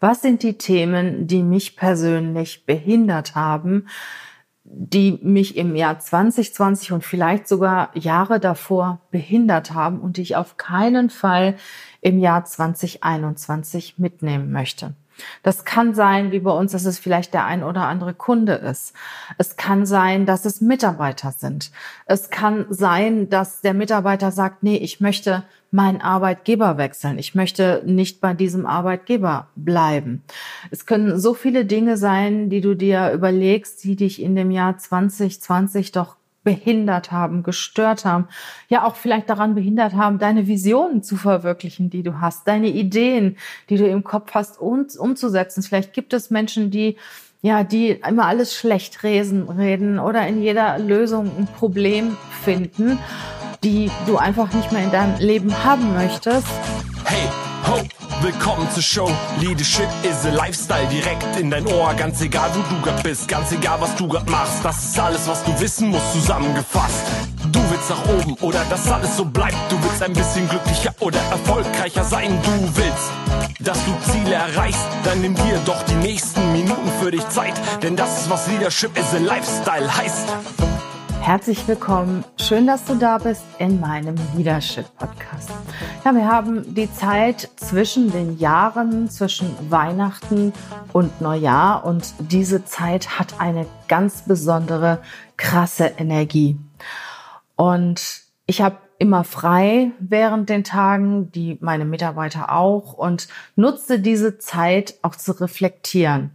Was 0.00 0.22
sind 0.22 0.42
die 0.42 0.56
Themen, 0.56 1.26
die 1.26 1.42
mich 1.42 1.76
persönlich 1.76 2.64
behindert 2.64 3.34
haben, 3.34 3.86
die 4.64 5.18
mich 5.22 5.56
im 5.56 5.76
Jahr 5.76 5.98
2020 5.98 6.92
und 6.92 7.04
vielleicht 7.04 7.46
sogar 7.46 7.96
Jahre 7.96 8.40
davor 8.40 9.00
behindert 9.10 9.74
haben 9.74 10.00
und 10.00 10.16
die 10.16 10.22
ich 10.22 10.36
auf 10.36 10.56
keinen 10.56 11.10
Fall 11.10 11.56
im 12.00 12.18
Jahr 12.18 12.44
2021 12.44 13.98
mitnehmen 13.98 14.50
möchte. 14.52 14.94
Das 15.42 15.64
kann 15.64 15.94
sein, 15.94 16.32
wie 16.32 16.40
bei 16.40 16.50
uns, 16.50 16.72
dass 16.72 16.84
es 16.84 16.98
vielleicht 16.98 17.34
der 17.34 17.44
ein 17.44 17.62
oder 17.62 17.82
andere 17.82 18.14
Kunde 18.14 18.54
ist. 18.54 18.94
Es 19.38 19.56
kann 19.56 19.86
sein, 19.86 20.26
dass 20.26 20.44
es 20.44 20.60
Mitarbeiter 20.60 21.32
sind. 21.32 21.70
Es 22.06 22.30
kann 22.30 22.66
sein, 22.70 23.28
dass 23.28 23.60
der 23.60 23.74
Mitarbeiter 23.74 24.30
sagt, 24.30 24.62
nee, 24.62 24.76
ich 24.76 25.00
möchte 25.00 25.44
meinen 25.70 26.00
Arbeitgeber 26.00 26.78
wechseln. 26.78 27.18
Ich 27.18 27.34
möchte 27.34 27.82
nicht 27.86 28.20
bei 28.20 28.34
diesem 28.34 28.66
Arbeitgeber 28.66 29.48
bleiben. 29.54 30.22
Es 30.70 30.86
können 30.86 31.18
so 31.18 31.34
viele 31.34 31.64
Dinge 31.64 31.96
sein, 31.96 32.50
die 32.50 32.60
du 32.60 32.74
dir 32.74 33.12
überlegst, 33.12 33.84
die 33.84 33.96
dich 33.96 34.20
in 34.20 34.34
dem 34.34 34.50
Jahr 34.50 34.78
2020 34.78 35.92
doch 35.92 36.16
behindert 36.42 37.12
haben, 37.12 37.42
gestört 37.42 38.04
haben, 38.04 38.28
ja 38.68 38.84
auch 38.84 38.96
vielleicht 38.96 39.28
daran 39.28 39.54
behindert 39.54 39.94
haben, 39.94 40.18
deine 40.18 40.46
Visionen 40.46 41.02
zu 41.02 41.16
verwirklichen, 41.16 41.90
die 41.90 42.02
du 42.02 42.20
hast, 42.20 42.48
deine 42.48 42.68
Ideen, 42.68 43.36
die 43.68 43.76
du 43.76 43.86
im 43.86 44.04
Kopf 44.04 44.32
hast, 44.34 44.60
um, 44.60 44.86
umzusetzen. 44.98 45.62
Vielleicht 45.62 45.92
gibt 45.92 46.12
es 46.12 46.30
Menschen, 46.30 46.70
die 46.70 46.96
ja, 47.42 47.64
die 47.64 47.92
immer 48.06 48.26
alles 48.26 48.54
schlecht 48.54 49.02
reden 49.02 49.98
oder 49.98 50.26
in 50.26 50.42
jeder 50.42 50.78
Lösung 50.78 51.30
ein 51.38 51.46
Problem 51.46 52.16
finden, 52.42 52.98
die 53.64 53.90
du 54.06 54.18
einfach 54.18 54.52
nicht 54.52 54.72
mehr 54.72 54.84
in 54.84 54.90
deinem 54.90 55.18
Leben 55.18 55.64
haben 55.64 55.94
möchtest. 55.94 56.46
Hey! 57.04 57.49
Willkommen 58.22 58.70
zur 58.70 58.82
Show. 58.82 59.10
Leadership 59.40 59.88
is 60.02 60.26
a 60.26 60.30
Lifestyle 60.30 60.86
direkt 60.88 61.24
in 61.40 61.50
dein 61.50 61.66
Ohr. 61.66 61.94
Ganz 61.94 62.20
egal, 62.20 62.50
wo 62.52 62.60
du 62.74 62.82
grad 62.82 63.02
bist, 63.02 63.26
ganz 63.26 63.50
egal, 63.50 63.80
was 63.80 63.96
du 63.96 64.06
grad 64.06 64.28
machst. 64.28 64.62
Das 64.62 64.84
ist 64.84 64.98
alles, 64.98 65.26
was 65.26 65.42
du 65.42 65.58
wissen 65.58 65.88
musst, 65.88 66.12
zusammengefasst. 66.12 67.00
Du 67.50 67.58
willst 67.70 67.88
nach 67.88 68.04
oben 68.10 68.34
oder 68.42 68.62
dass 68.68 68.92
alles 68.92 69.16
so 69.16 69.24
bleibt. 69.24 69.56
Du 69.70 69.82
willst 69.82 70.02
ein 70.02 70.12
bisschen 70.12 70.46
glücklicher 70.50 70.94
oder 71.00 71.18
erfolgreicher 71.30 72.04
sein. 72.04 72.38
Du 72.42 72.76
willst, 72.76 73.10
dass 73.60 73.78
du 73.86 74.12
Ziele 74.12 74.34
erreichst. 74.34 74.86
Dann 75.04 75.22
nimm 75.22 75.34
dir 75.34 75.58
doch 75.64 75.82
die 75.84 75.94
nächsten 75.94 76.52
Minuten 76.52 76.90
für 77.00 77.10
dich 77.10 77.26
Zeit. 77.30 77.54
Denn 77.82 77.96
das 77.96 78.20
ist, 78.20 78.30
was 78.30 78.46
Leadership 78.48 78.98
is 78.98 79.14
a 79.14 79.18
Lifestyle 79.18 79.96
heißt. 79.96 80.28
Herzlich 81.22 81.66
willkommen. 81.66 82.22
Schön, 82.38 82.66
dass 82.66 82.84
du 82.84 82.96
da 82.96 83.16
bist 83.16 83.42
in 83.58 83.80
meinem 83.80 84.16
Leadership 84.36 84.84
Podcast. 84.98 85.50
Ja, 86.02 86.14
wir 86.14 86.26
haben 86.26 86.74
die 86.74 86.90
Zeit 86.90 87.50
zwischen 87.56 88.10
den 88.10 88.38
Jahren, 88.38 89.10
zwischen 89.10 89.54
Weihnachten 89.70 90.54
und 90.94 91.20
Neujahr 91.20 91.84
und 91.84 92.14
diese 92.18 92.64
Zeit 92.64 93.18
hat 93.18 93.38
eine 93.38 93.66
ganz 93.86 94.22
besondere, 94.22 95.02
krasse 95.36 95.92
Energie. 95.98 96.58
Und 97.54 98.22
ich 98.46 98.62
habe 98.62 98.78
immer 98.98 99.24
frei 99.24 99.90
während 99.98 100.48
den 100.48 100.64
Tagen, 100.64 101.32
die 101.32 101.58
meine 101.60 101.84
Mitarbeiter 101.84 102.50
auch 102.50 102.94
und 102.94 103.28
nutze 103.54 104.00
diese 104.00 104.38
Zeit 104.38 104.94
auch 105.02 105.16
zu 105.16 105.32
reflektieren 105.32 106.30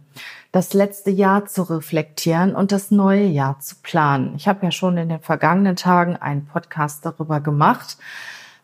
das 0.52 0.72
letzte 0.72 1.10
Jahr 1.10 1.44
zu 1.44 1.64
reflektieren 1.64 2.54
und 2.54 2.72
das 2.72 2.90
neue 2.90 3.26
Jahr 3.26 3.60
zu 3.60 3.74
planen. 3.82 4.34
Ich 4.36 4.48
habe 4.48 4.64
ja 4.64 4.70
schon 4.70 4.96
in 4.96 5.10
den 5.10 5.20
vergangenen 5.20 5.76
Tagen 5.76 6.16
einen 6.16 6.46
Podcast 6.46 7.04
darüber 7.04 7.40
gemacht, 7.40 7.98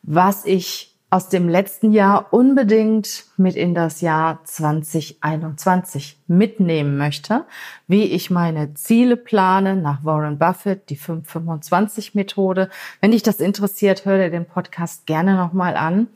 was 0.03 0.47
ich 0.47 0.91
aus 1.12 1.28
dem 1.28 1.46
letzten 1.46 1.92
Jahr 1.92 2.32
unbedingt 2.32 3.27
mit 3.36 3.55
in 3.55 3.74
das 3.74 4.00
Jahr 4.00 4.42
2021 4.44 6.19
mitnehmen 6.27 6.96
möchte, 6.96 7.44
wie 7.86 8.04
ich 8.04 8.30
meine 8.30 8.72
Ziele 8.72 9.19
plane 9.19 9.77
nach 9.77 10.02
Warren 10.06 10.38
Buffett, 10.38 10.88
die 10.88 10.96
525 10.96 12.14
Methode. 12.14 12.70
Wenn 13.03 13.10
dich 13.10 13.22
das 13.22 13.41
interessiert, 13.41 14.06
hör 14.06 14.16
dir 14.16 14.31
den 14.31 14.47
Podcast 14.47 15.04
gerne 15.04 15.37
nochmal 15.37 15.76
an. 15.76 16.09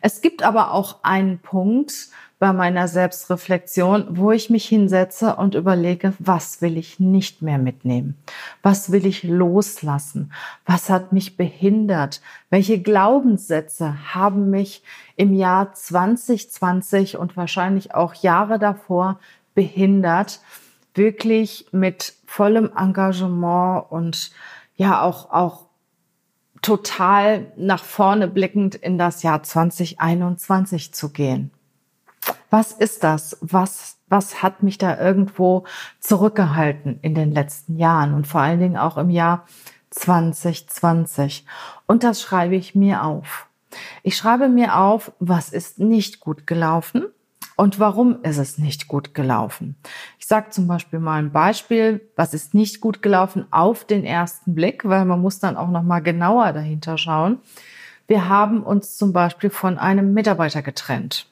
Es 0.00 0.20
gibt 0.20 0.42
aber 0.42 0.72
auch 0.72 1.04
einen 1.04 1.38
Punkt, 1.38 2.08
bei 2.40 2.54
meiner 2.54 2.88
Selbstreflexion, 2.88 4.16
wo 4.16 4.32
ich 4.32 4.48
mich 4.48 4.66
hinsetze 4.66 5.36
und 5.36 5.54
überlege, 5.54 6.14
was 6.18 6.62
will 6.62 6.78
ich 6.78 6.98
nicht 6.98 7.42
mehr 7.42 7.58
mitnehmen? 7.58 8.16
Was 8.62 8.90
will 8.90 9.04
ich 9.04 9.22
loslassen? 9.22 10.32
Was 10.64 10.88
hat 10.88 11.12
mich 11.12 11.36
behindert? 11.36 12.22
Welche 12.48 12.80
Glaubenssätze 12.80 14.14
haben 14.14 14.48
mich 14.48 14.82
im 15.16 15.34
Jahr 15.34 15.74
2020 15.74 17.18
und 17.18 17.36
wahrscheinlich 17.36 17.94
auch 17.94 18.14
Jahre 18.14 18.58
davor 18.58 19.20
behindert, 19.54 20.40
wirklich 20.94 21.66
mit 21.72 22.14
vollem 22.24 22.70
Engagement 22.74 23.84
und 23.90 24.30
ja 24.76 25.02
auch, 25.02 25.30
auch 25.30 25.66
total 26.62 27.52
nach 27.56 27.84
vorne 27.84 28.28
blickend 28.28 28.76
in 28.76 28.96
das 28.96 29.22
Jahr 29.22 29.42
2021 29.42 30.94
zu 30.94 31.10
gehen? 31.10 31.50
Was 32.50 32.72
ist 32.72 33.04
das? 33.04 33.38
Was, 33.40 33.96
was 34.08 34.42
hat 34.42 34.64
mich 34.64 34.76
da 34.76 34.98
irgendwo 34.98 35.64
zurückgehalten 36.00 36.98
in 37.00 37.14
den 37.14 37.30
letzten 37.30 37.76
Jahren 37.76 38.12
und 38.12 38.26
vor 38.26 38.40
allen 38.40 38.58
Dingen 38.58 38.76
auch 38.76 38.98
im 38.98 39.08
Jahr 39.08 39.46
2020? 39.90 41.46
Und 41.86 42.02
das 42.02 42.20
schreibe 42.20 42.56
ich 42.56 42.74
mir 42.74 43.04
auf. 43.04 43.46
Ich 44.02 44.16
schreibe 44.16 44.48
mir 44.48 44.76
auf, 44.76 45.12
was 45.20 45.50
ist 45.50 45.78
nicht 45.78 46.18
gut 46.18 46.46
gelaufen 46.48 47.06
und 47.56 47.78
warum 47.78 48.22
ist 48.24 48.38
es 48.38 48.58
nicht 48.58 48.88
gut 48.88 49.14
gelaufen. 49.14 49.76
Ich 50.18 50.26
sage 50.26 50.50
zum 50.50 50.66
Beispiel 50.66 50.98
mal 50.98 51.18
ein 51.18 51.30
Beispiel, 51.30 52.00
was 52.16 52.34
ist 52.34 52.52
nicht 52.52 52.80
gut 52.80 53.00
gelaufen 53.00 53.46
auf 53.52 53.84
den 53.84 54.04
ersten 54.04 54.56
Blick, 54.56 54.88
weil 54.88 55.04
man 55.04 55.20
muss 55.20 55.38
dann 55.38 55.56
auch 55.56 55.68
noch 55.68 55.84
mal 55.84 56.00
genauer 56.00 56.52
dahinter 56.52 56.98
schauen. 56.98 57.38
Wir 58.08 58.28
haben 58.28 58.64
uns 58.64 58.96
zum 58.96 59.12
Beispiel 59.12 59.50
von 59.50 59.78
einem 59.78 60.14
Mitarbeiter 60.14 60.62
getrennt. 60.62 61.30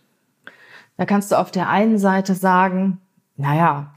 Da 0.99 1.07
kannst 1.07 1.33
du 1.33 1.37
auf 1.37 1.51
der 1.51 1.71
einen 1.71 1.99
Seite 1.99 2.35
sagen, 2.35 3.01
naja, 3.37 3.95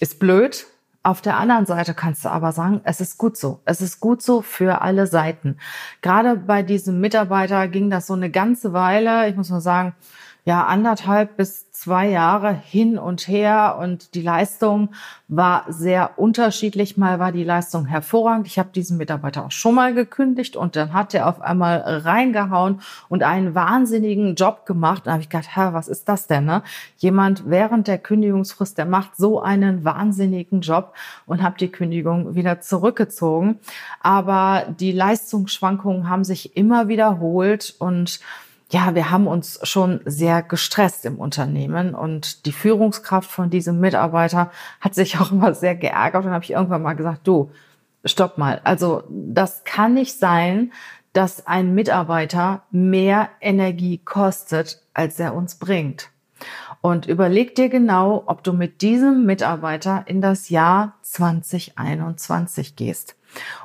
ist 0.00 0.18
blöd. 0.18 0.66
Auf 1.02 1.22
der 1.22 1.38
anderen 1.38 1.64
Seite 1.64 1.94
kannst 1.94 2.24
du 2.24 2.28
aber 2.28 2.52
sagen, 2.52 2.82
es 2.84 3.00
ist 3.00 3.16
gut 3.16 3.38
so. 3.38 3.60
Es 3.64 3.80
ist 3.80 4.00
gut 4.00 4.20
so 4.20 4.42
für 4.42 4.82
alle 4.82 5.06
Seiten. 5.06 5.56
Gerade 6.02 6.36
bei 6.36 6.62
diesem 6.62 7.00
Mitarbeiter 7.00 7.68
ging 7.68 7.88
das 7.88 8.06
so 8.08 8.14
eine 8.14 8.30
ganze 8.30 8.74
Weile. 8.74 9.28
Ich 9.28 9.36
muss 9.36 9.48
mal 9.48 9.62
sagen, 9.62 9.94
ja, 10.44 10.64
anderthalb 10.64 11.36
bis 11.36 11.70
zwei 11.80 12.08
Jahre 12.08 12.52
hin 12.52 12.98
und 12.98 13.26
her 13.26 13.78
und 13.80 14.14
die 14.14 14.20
Leistung 14.20 14.90
war 15.28 15.64
sehr 15.68 16.18
unterschiedlich. 16.18 16.98
Mal 16.98 17.18
war 17.18 17.32
die 17.32 17.44
Leistung 17.44 17.86
hervorragend. 17.86 18.46
Ich 18.46 18.58
habe 18.58 18.68
diesen 18.74 18.98
Mitarbeiter 18.98 19.46
auch 19.46 19.50
schon 19.50 19.74
mal 19.74 19.94
gekündigt 19.94 20.56
und 20.56 20.76
dann 20.76 20.92
hat 20.92 21.14
er 21.14 21.26
auf 21.26 21.40
einmal 21.40 21.78
reingehauen 21.78 22.82
und 23.08 23.22
einen 23.22 23.54
wahnsinnigen 23.54 24.34
Job 24.34 24.66
gemacht. 24.66 25.06
Da 25.06 25.12
habe 25.12 25.22
ich 25.22 25.30
gedacht, 25.30 25.56
Herr, 25.56 25.72
was 25.72 25.88
ist 25.88 26.08
das 26.08 26.26
denn? 26.26 26.44
Ne? 26.44 26.62
Jemand 26.98 27.48
während 27.48 27.88
der 27.88 27.98
Kündigungsfrist, 27.98 28.76
der 28.76 28.86
macht 28.86 29.16
so 29.16 29.40
einen 29.40 29.82
wahnsinnigen 29.82 30.60
Job 30.60 30.94
und 31.24 31.42
habe 31.42 31.56
die 31.58 31.72
Kündigung 31.72 32.34
wieder 32.34 32.60
zurückgezogen. 32.60 33.58
Aber 34.00 34.64
die 34.78 34.92
Leistungsschwankungen 34.92 36.10
haben 36.10 36.24
sich 36.24 36.56
immer 36.58 36.88
wiederholt 36.88 37.74
und 37.78 38.20
ja, 38.70 38.94
wir 38.94 39.10
haben 39.10 39.26
uns 39.26 39.58
schon 39.64 40.00
sehr 40.04 40.42
gestresst 40.42 41.04
im 41.04 41.18
Unternehmen 41.18 41.94
und 41.94 42.46
die 42.46 42.52
Führungskraft 42.52 43.30
von 43.30 43.50
diesem 43.50 43.80
Mitarbeiter 43.80 44.50
hat 44.80 44.94
sich 44.94 45.18
auch 45.20 45.32
immer 45.32 45.54
sehr 45.54 45.74
geärgert 45.74 46.24
und 46.24 46.30
habe 46.30 46.44
ich 46.44 46.52
irgendwann 46.52 46.82
mal 46.82 46.94
gesagt, 46.94 47.26
du, 47.26 47.50
stopp 48.04 48.38
mal. 48.38 48.60
Also 48.64 49.02
das 49.10 49.64
kann 49.64 49.94
nicht 49.94 50.18
sein, 50.18 50.72
dass 51.12 51.46
ein 51.46 51.74
Mitarbeiter 51.74 52.62
mehr 52.70 53.30
Energie 53.40 53.98
kostet, 53.98 54.80
als 54.94 55.18
er 55.18 55.34
uns 55.34 55.56
bringt. 55.56 56.10
Und 56.82 57.06
überleg 57.06 57.54
dir 57.54 57.68
genau, 57.68 58.22
ob 58.26 58.42
du 58.42 58.52
mit 58.52 58.80
diesem 58.80 59.26
Mitarbeiter 59.26 60.04
in 60.06 60.20
das 60.20 60.48
Jahr 60.48 60.94
2021 61.02 62.76
gehst. 62.76 63.16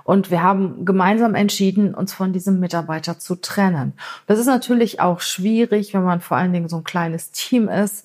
Und 0.03 0.31
wir 0.31 0.43
haben 0.43 0.85
gemeinsam 0.85 1.33
entschieden, 1.33 1.95
uns 1.95 2.13
von 2.13 2.33
diesem 2.33 2.59
Mitarbeiter 2.59 3.17
zu 3.17 3.35
trennen. 3.35 3.93
Das 4.27 4.37
ist 4.37 4.45
natürlich 4.45 4.99
auch 4.99 5.21
schwierig, 5.21 5.93
wenn 5.93 6.03
man 6.03 6.21
vor 6.21 6.37
allen 6.37 6.53
Dingen 6.53 6.69
so 6.69 6.77
ein 6.77 6.83
kleines 6.83 7.31
Team 7.31 7.69
ist. 7.69 8.03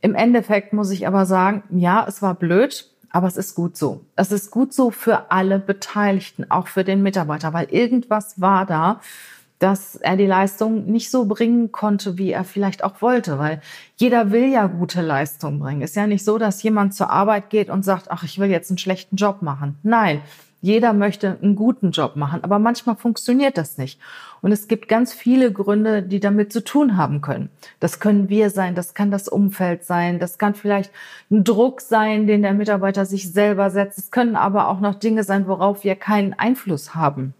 Im 0.00 0.14
Endeffekt 0.14 0.72
muss 0.72 0.90
ich 0.90 1.06
aber 1.06 1.24
sagen, 1.24 1.62
ja, 1.70 2.04
es 2.06 2.20
war 2.20 2.34
blöd, 2.34 2.90
aber 3.10 3.26
es 3.26 3.36
ist 3.36 3.54
gut 3.54 3.76
so. 3.76 4.04
Es 4.16 4.32
ist 4.32 4.50
gut 4.50 4.72
so 4.74 4.90
für 4.90 5.30
alle 5.30 5.58
Beteiligten, 5.58 6.50
auch 6.50 6.68
für 6.68 6.84
den 6.84 7.02
Mitarbeiter, 7.02 7.52
weil 7.52 7.68
irgendwas 7.70 8.40
war 8.40 8.66
da, 8.66 9.00
dass 9.58 9.96
er 9.96 10.16
die 10.16 10.26
Leistung 10.26 10.86
nicht 10.86 11.10
so 11.10 11.26
bringen 11.26 11.72
konnte, 11.72 12.16
wie 12.16 12.30
er 12.30 12.44
vielleicht 12.44 12.84
auch 12.84 13.02
wollte, 13.02 13.38
weil 13.38 13.60
jeder 13.96 14.30
will 14.30 14.46
ja 14.46 14.66
gute 14.66 15.02
Leistung 15.02 15.58
bringen. 15.58 15.82
Ist 15.82 15.96
ja 15.96 16.06
nicht 16.06 16.24
so, 16.24 16.38
dass 16.38 16.62
jemand 16.62 16.94
zur 16.94 17.10
Arbeit 17.10 17.50
geht 17.50 17.68
und 17.68 17.84
sagt, 17.84 18.10
ach, 18.10 18.22
ich 18.22 18.38
will 18.38 18.48
jetzt 18.48 18.70
einen 18.70 18.78
schlechten 18.78 19.16
Job 19.16 19.42
machen. 19.42 19.76
Nein, 19.82 20.22
Jeder 20.60 20.92
möchte 20.92 21.38
einen 21.40 21.54
guten 21.54 21.92
Job 21.92 22.16
machen, 22.16 22.42
aber 22.42 22.58
manchmal 22.58 22.96
funktioniert 22.96 23.56
das 23.56 23.78
nicht. 23.78 24.00
Und 24.40 24.50
es 24.50 24.66
gibt 24.66 24.88
ganz 24.88 25.12
viele 25.12 25.52
Gründe, 25.52 26.02
die 26.02 26.18
damit 26.18 26.52
zu 26.52 26.64
tun 26.64 26.96
haben 26.96 27.20
können. 27.20 27.48
Das 27.78 28.00
können 28.00 28.28
wir 28.28 28.50
sein, 28.50 28.74
das 28.74 28.94
kann 28.94 29.12
das 29.12 29.28
Umfeld 29.28 29.84
sein, 29.84 30.18
das 30.18 30.36
kann 30.36 30.56
vielleicht 30.56 30.90
ein 31.30 31.44
Druck 31.44 31.80
sein, 31.80 32.26
den 32.26 32.42
der 32.42 32.54
Mitarbeiter 32.54 33.06
sich 33.06 33.32
selber 33.32 33.70
setzt. 33.70 33.98
Es 33.98 34.10
können 34.10 34.34
aber 34.34 34.68
auch 34.68 34.80
noch 34.80 34.96
Dinge 34.96 35.22
sein, 35.22 35.46
worauf 35.46 35.84
wir 35.84 35.94
keinen 35.94 36.34
Einfluss 36.34 36.96
haben 36.96 37.34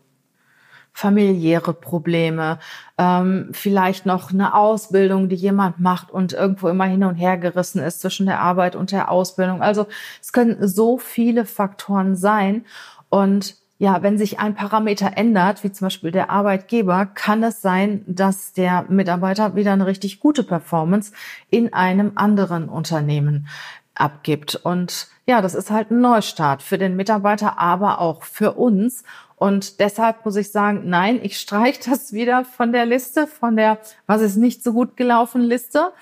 familiäre 0.99 1.75
Probleme, 1.75 2.59
ähm, 2.99 3.51
vielleicht 3.53 4.05
noch 4.05 4.33
eine 4.33 4.53
Ausbildung, 4.53 5.29
die 5.29 5.37
jemand 5.37 5.79
macht 5.79 6.11
und 6.11 6.33
irgendwo 6.33 6.69
immer 6.69 6.87
hin 6.87 7.05
und 7.05 7.15
her 7.15 7.39
gerissen 7.39 7.81
ist 7.81 8.01
zwischen 8.01 8.27
der 8.27 8.41
Arbeit 8.41 8.75
und 8.75 8.91
der 8.91 9.09
Ausbildung. 9.09 9.63
Also 9.63 9.87
es 10.21 10.33
können 10.33 10.67
so 10.67 10.99
viele 10.99 11.45
Faktoren 11.45 12.17
sein. 12.17 12.65
Und 13.11 13.55
ja, 13.79 14.03
wenn 14.03 14.19
sich 14.19 14.41
ein 14.41 14.57
Parameter 14.57 15.13
ändert, 15.15 15.63
wie 15.63 15.71
zum 15.71 15.87
Beispiel 15.87 16.11
der 16.11 16.31
Arbeitgeber, 16.31 17.07
kann 17.07 17.45
es 17.45 17.63
sein, 17.63 18.03
dass 18.09 18.53
der 18.53 18.85
Mitarbeiter 18.89 19.55
wieder 19.55 19.75
eine 19.75 19.87
richtig 19.87 20.19
gute 20.19 20.43
Performance 20.43 21.13
in 21.49 21.73
einem 21.73 22.11
anderen 22.17 22.69
Unternehmen 22.69 23.47
abgibt. 23.95 24.57
Und 24.57 25.07
ja, 25.27 25.43
das 25.43 25.55
ist 25.55 25.71
halt 25.71 25.93
ein 25.93 26.01
Neustart 26.01 26.61
für 26.61 26.77
den 26.77 26.97
Mitarbeiter, 26.97 27.61
aber 27.61 28.01
auch 28.01 28.25
für 28.25 28.55
uns. 28.55 29.05
Und 29.39 29.79
deshalb 29.79 30.25
muss 30.25 30.37
ich 30.37 30.51
sagen, 30.51 30.83
nein, 30.87 31.21
ich 31.23 31.39
streiche 31.39 31.91
das 31.91 32.13
wieder 32.13 32.45
von 32.45 32.73
der 32.73 32.87
Liste, 32.87 33.27
von 33.27 33.57
der, 33.57 33.79
was 34.07 34.21
ist 34.21 34.37
nicht 34.37 34.65
so 34.65 34.73
gut 34.73 34.97
gelaufen 34.97 35.43
Liste, 35.43 35.93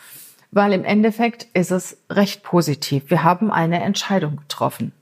weil 0.50 0.72
im 0.72 0.84
Endeffekt 0.84 1.48
ist 1.52 1.70
es 1.70 1.98
recht 2.08 2.42
positiv. 2.42 3.10
Wir 3.10 3.24
haben 3.24 3.50
eine 3.50 3.82
Entscheidung 3.82 4.36
getroffen. 4.36 4.92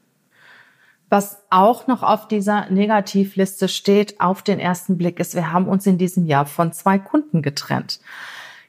Was 1.10 1.38
auch 1.50 1.86
noch 1.86 2.02
auf 2.02 2.26
dieser 2.26 2.68
Negativliste 2.70 3.68
steht, 3.68 4.20
auf 4.20 4.42
den 4.42 4.58
ersten 4.58 4.98
Blick, 4.98 5.20
ist, 5.20 5.36
wir 5.36 5.52
haben 5.52 5.68
uns 5.68 5.86
in 5.86 5.96
diesem 5.96 6.26
Jahr 6.26 6.46
von 6.46 6.72
zwei 6.72 6.98
Kunden 6.98 7.40
getrennt. 7.40 8.00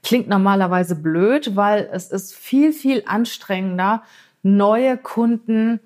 Klingt 0.03 0.27
normalerweise 0.27 0.95
blöd, 0.95 1.55
weil 1.55 1.89
es 1.91 2.11
ist 2.11 2.35
viel, 2.35 2.71
viel 2.71 3.01
anstrengender, 3.07 4.03
neue 4.43 4.97
Kunden 4.97 5.79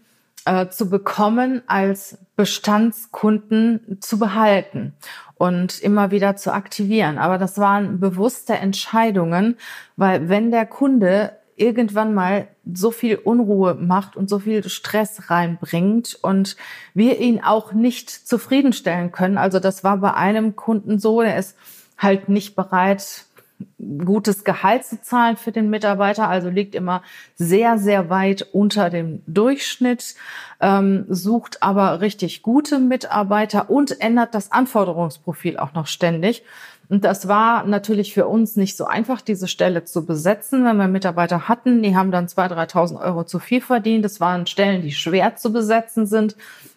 äh, 0.46 0.68
zu 0.70 0.90
bekommen, 0.90 1.62
als 1.68 2.18
Bestandskunden 2.36 3.98
zu 4.02 4.20
behalten 4.20 4.94
und 5.36 5.80
immer 5.80 6.12
wieder 6.12 6.36
zu 6.36 6.54
aktivieren. 6.54 7.18
Aber 7.18 7.38
das 7.38 7.58
waren 7.58 8.00
bewusste 8.00 8.54
Entscheidungen, 8.54 9.58
weil 9.96 10.30
wenn 10.30 10.52
der 10.52 10.66
Kunde 10.66 11.34
irgendwann 11.60 12.14
mal 12.14 12.48
so 12.72 12.92
viel 12.92 13.16
Unruhe 13.16 13.76
macht 13.76 14.16
und 14.16 14.30
so 14.30 14.40
viel 14.40 14.68
Stress 14.70 15.30
reinbringt 15.30 16.18
und 16.22 16.56
wir 16.94 17.20
ihn 17.20 17.44
auch 17.44 17.74
nicht 17.74 18.10
zufriedenstellen 18.10 19.12
können. 19.12 19.38
Also 19.38 19.60
das 19.60 19.84
war 19.84 19.98
bei 19.98 20.14
einem 20.14 20.56
Kunden 20.56 21.00
so, 21.00 21.22
der 21.22 21.38
ist 21.38 21.58
halt 21.98 22.30
nicht 22.30 22.56
bereit, 22.56 23.26
gutes 24.06 24.44
Gehalt 24.44 24.86
zu 24.86 25.02
zahlen 25.02 25.36
für 25.36 25.52
den 25.52 25.70
Mitarbeiter, 25.70 26.30
also 26.30 26.50
liegt 26.50 26.76
immer 26.76 27.02
sehr, 27.36 27.78
sehr 27.78 28.10
weit 28.10 28.48
unter 28.54 28.90
dem 28.90 29.22
Durchschnitt, 29.28 30.16
ähm, 30.62 31.06
sucht 31.10 31.64
aber 31.64 32.02
richtig 32.02 32.42
gute 32.42 32.80
Mitarbeiter 32.80 33.70
und 33.70 34.00
ändert 34.02 34.36
das 34.36 34.52
Anforderungsprofil 34.52 35.58
auch 35.58 35.74
noch 35.74 35.88
ständig. 35.88 36.44
Und 36.90 37.06
das 37.06 37.28
war 37.28 37.66
natürlich 37.66 38.16
für 38.16 38.28
uns 38.28 38.56
nicht 38.56 38.76
so 38.76 38.86
einfach, 38.86 39.22
diese 39.22 39.48
Stelle 39.48 39.84
zu 39.84 40.06
besetzen, 40.08 40.66
wenn 40.66 40.78
wir 40.78 40.88
Mitarbeiter 40.88 41.48
hatten. 41.48 41.84
Die 41.84 41.96
haben 41.96 42.12
dann 42.12 42.26
2.000, 42.26 42.72
3.000 42.72 43.02
Euro 43.02 43.24
zu 43.26 43.38
viel 43.38 43.62
verdient. 43.62 44.04
Das 44.04 44.20
waren 44.20 44.48
Stellen, 44.48 44.82
die 44.82 44.92
schwer 44.92 45.36
zu 45.36 45.54
besetzen 45.54 46.08
sind. 46.08 46.36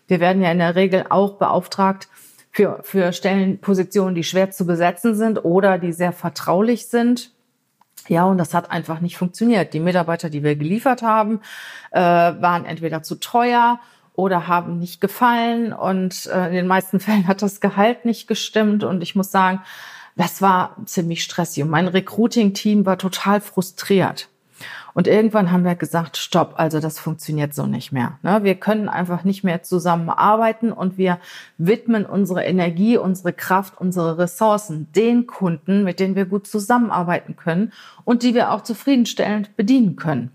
Wir 0.09 0.21
werden 0.21 0.43
ja 0.43 0.53
in 0.53 0.59
der 0.59 0.75
Regel 0.75 1.07
auch 1.09 1.39
beauftragt, 1.39 2.09
für, 2.53 2.81
für 2.83 3.13
Stellenpositionen, 3.13 4.15
die 4.15 4.25
schwer 4.25 4.51
zu 4.51 4.67
besetzen 4.67 5.15
sind 5.15 5.45
oder 5.45 5.79
die 5.79 5.93
sehr 5.93 6.13
vertraulich 6.13 6.87
sind. 6.87 7.33
Ja, 8.09 8.25
und 8.25 8.39
das 8.39 8.53
hat 8.53 8.71
einfach 8.71 9.01
nicht 9.01 9.17
funktioniert. 9.17 9.75
Die 9.75 9.81
Mitarbeiter, 9.81 10.29
die 10.29 10.43
wir 10.43 10.55
geliefert 10.57 11.03
haben, 11.03 11.41
äh, 11.93 12.01
waren 12.01 12.65
entweder 12.65 13.03
zu 13.03 13.15
teuer 13.17 13.81
oder 14.15 14.49
haben 14.49 14.79
nicht 14.79 15.01
gefallen. 15.01 15.73
Und 15.73 16.27
äh, 16.27 16.49
in 16.49 16.55
den 16.55 16.67
meisten 16.67 17.01
Fällen 17.01 17.27
hat 17.27 17.43
das 17.43 17.61
Gehalt 17.61 18.05
nicht 18.05 18.29
gestimmt. 18.29 18.85
Und 18.85 19.03
ich 19.03 19.15
muss 19.15 19.31
sagen, 19.31 19.63
das 20.17 20.43
war 20.43 20.77
ziemlich 20.85 21.25
stressig. 21.25 21.63
Und 21.63 21.71
mein 21.71 21.89
Recruiting-Team 21.89 22.85
war 22.85 22.99
total 22.99 23.41
frustriert. 23.41 24.29
Und 24.95 25.07
irgendwann 25.07 25.51
haben 25.51 25.65
wir 25.65 25.75
gesagt, 25.75 26.17
stopp, 26.17 26.55
also 26.57 26.81
das 26.81 26.99
funktioniert 26.99 27.55
so 27.55 27.67
nicht 27.67 27.93
mehr. 27.93 28.19
Ne? 28.23 28.45
Wir 28.45 28.55
können 28.55 28.89
einfach 28.89 29.25
nicht 29.25 29.43
mehr 29.43 29.63
zusammenarbeiten 29.63 30.73
und 30.73 30.99
wir 30.99 31.19
widmen 31.59 32.05
unsere 32.05 32.45
Energie, 32.45 32.99
unsere 32.99 33.33
Kraft, 33.33 33.81
unsere 33.81 34.19
Ressourcen 34.19 34.89
den 34.95 35.27
Kunden, 35.27 35.85
mit 35.85 36.01
denen 36.01 36.15
wir 36.15 36.27
gut 36.27 36.47
zusammenarbeiten 36.47 37.37
können 37.37 37.73
und 38.05 38.23
die 38.23 38.35
wir 38.35 38.53
auch 38.53 38.63
zufriedenstellend 38.63 39.57
bedienen 39.57 39.97
können. 39.97 40.31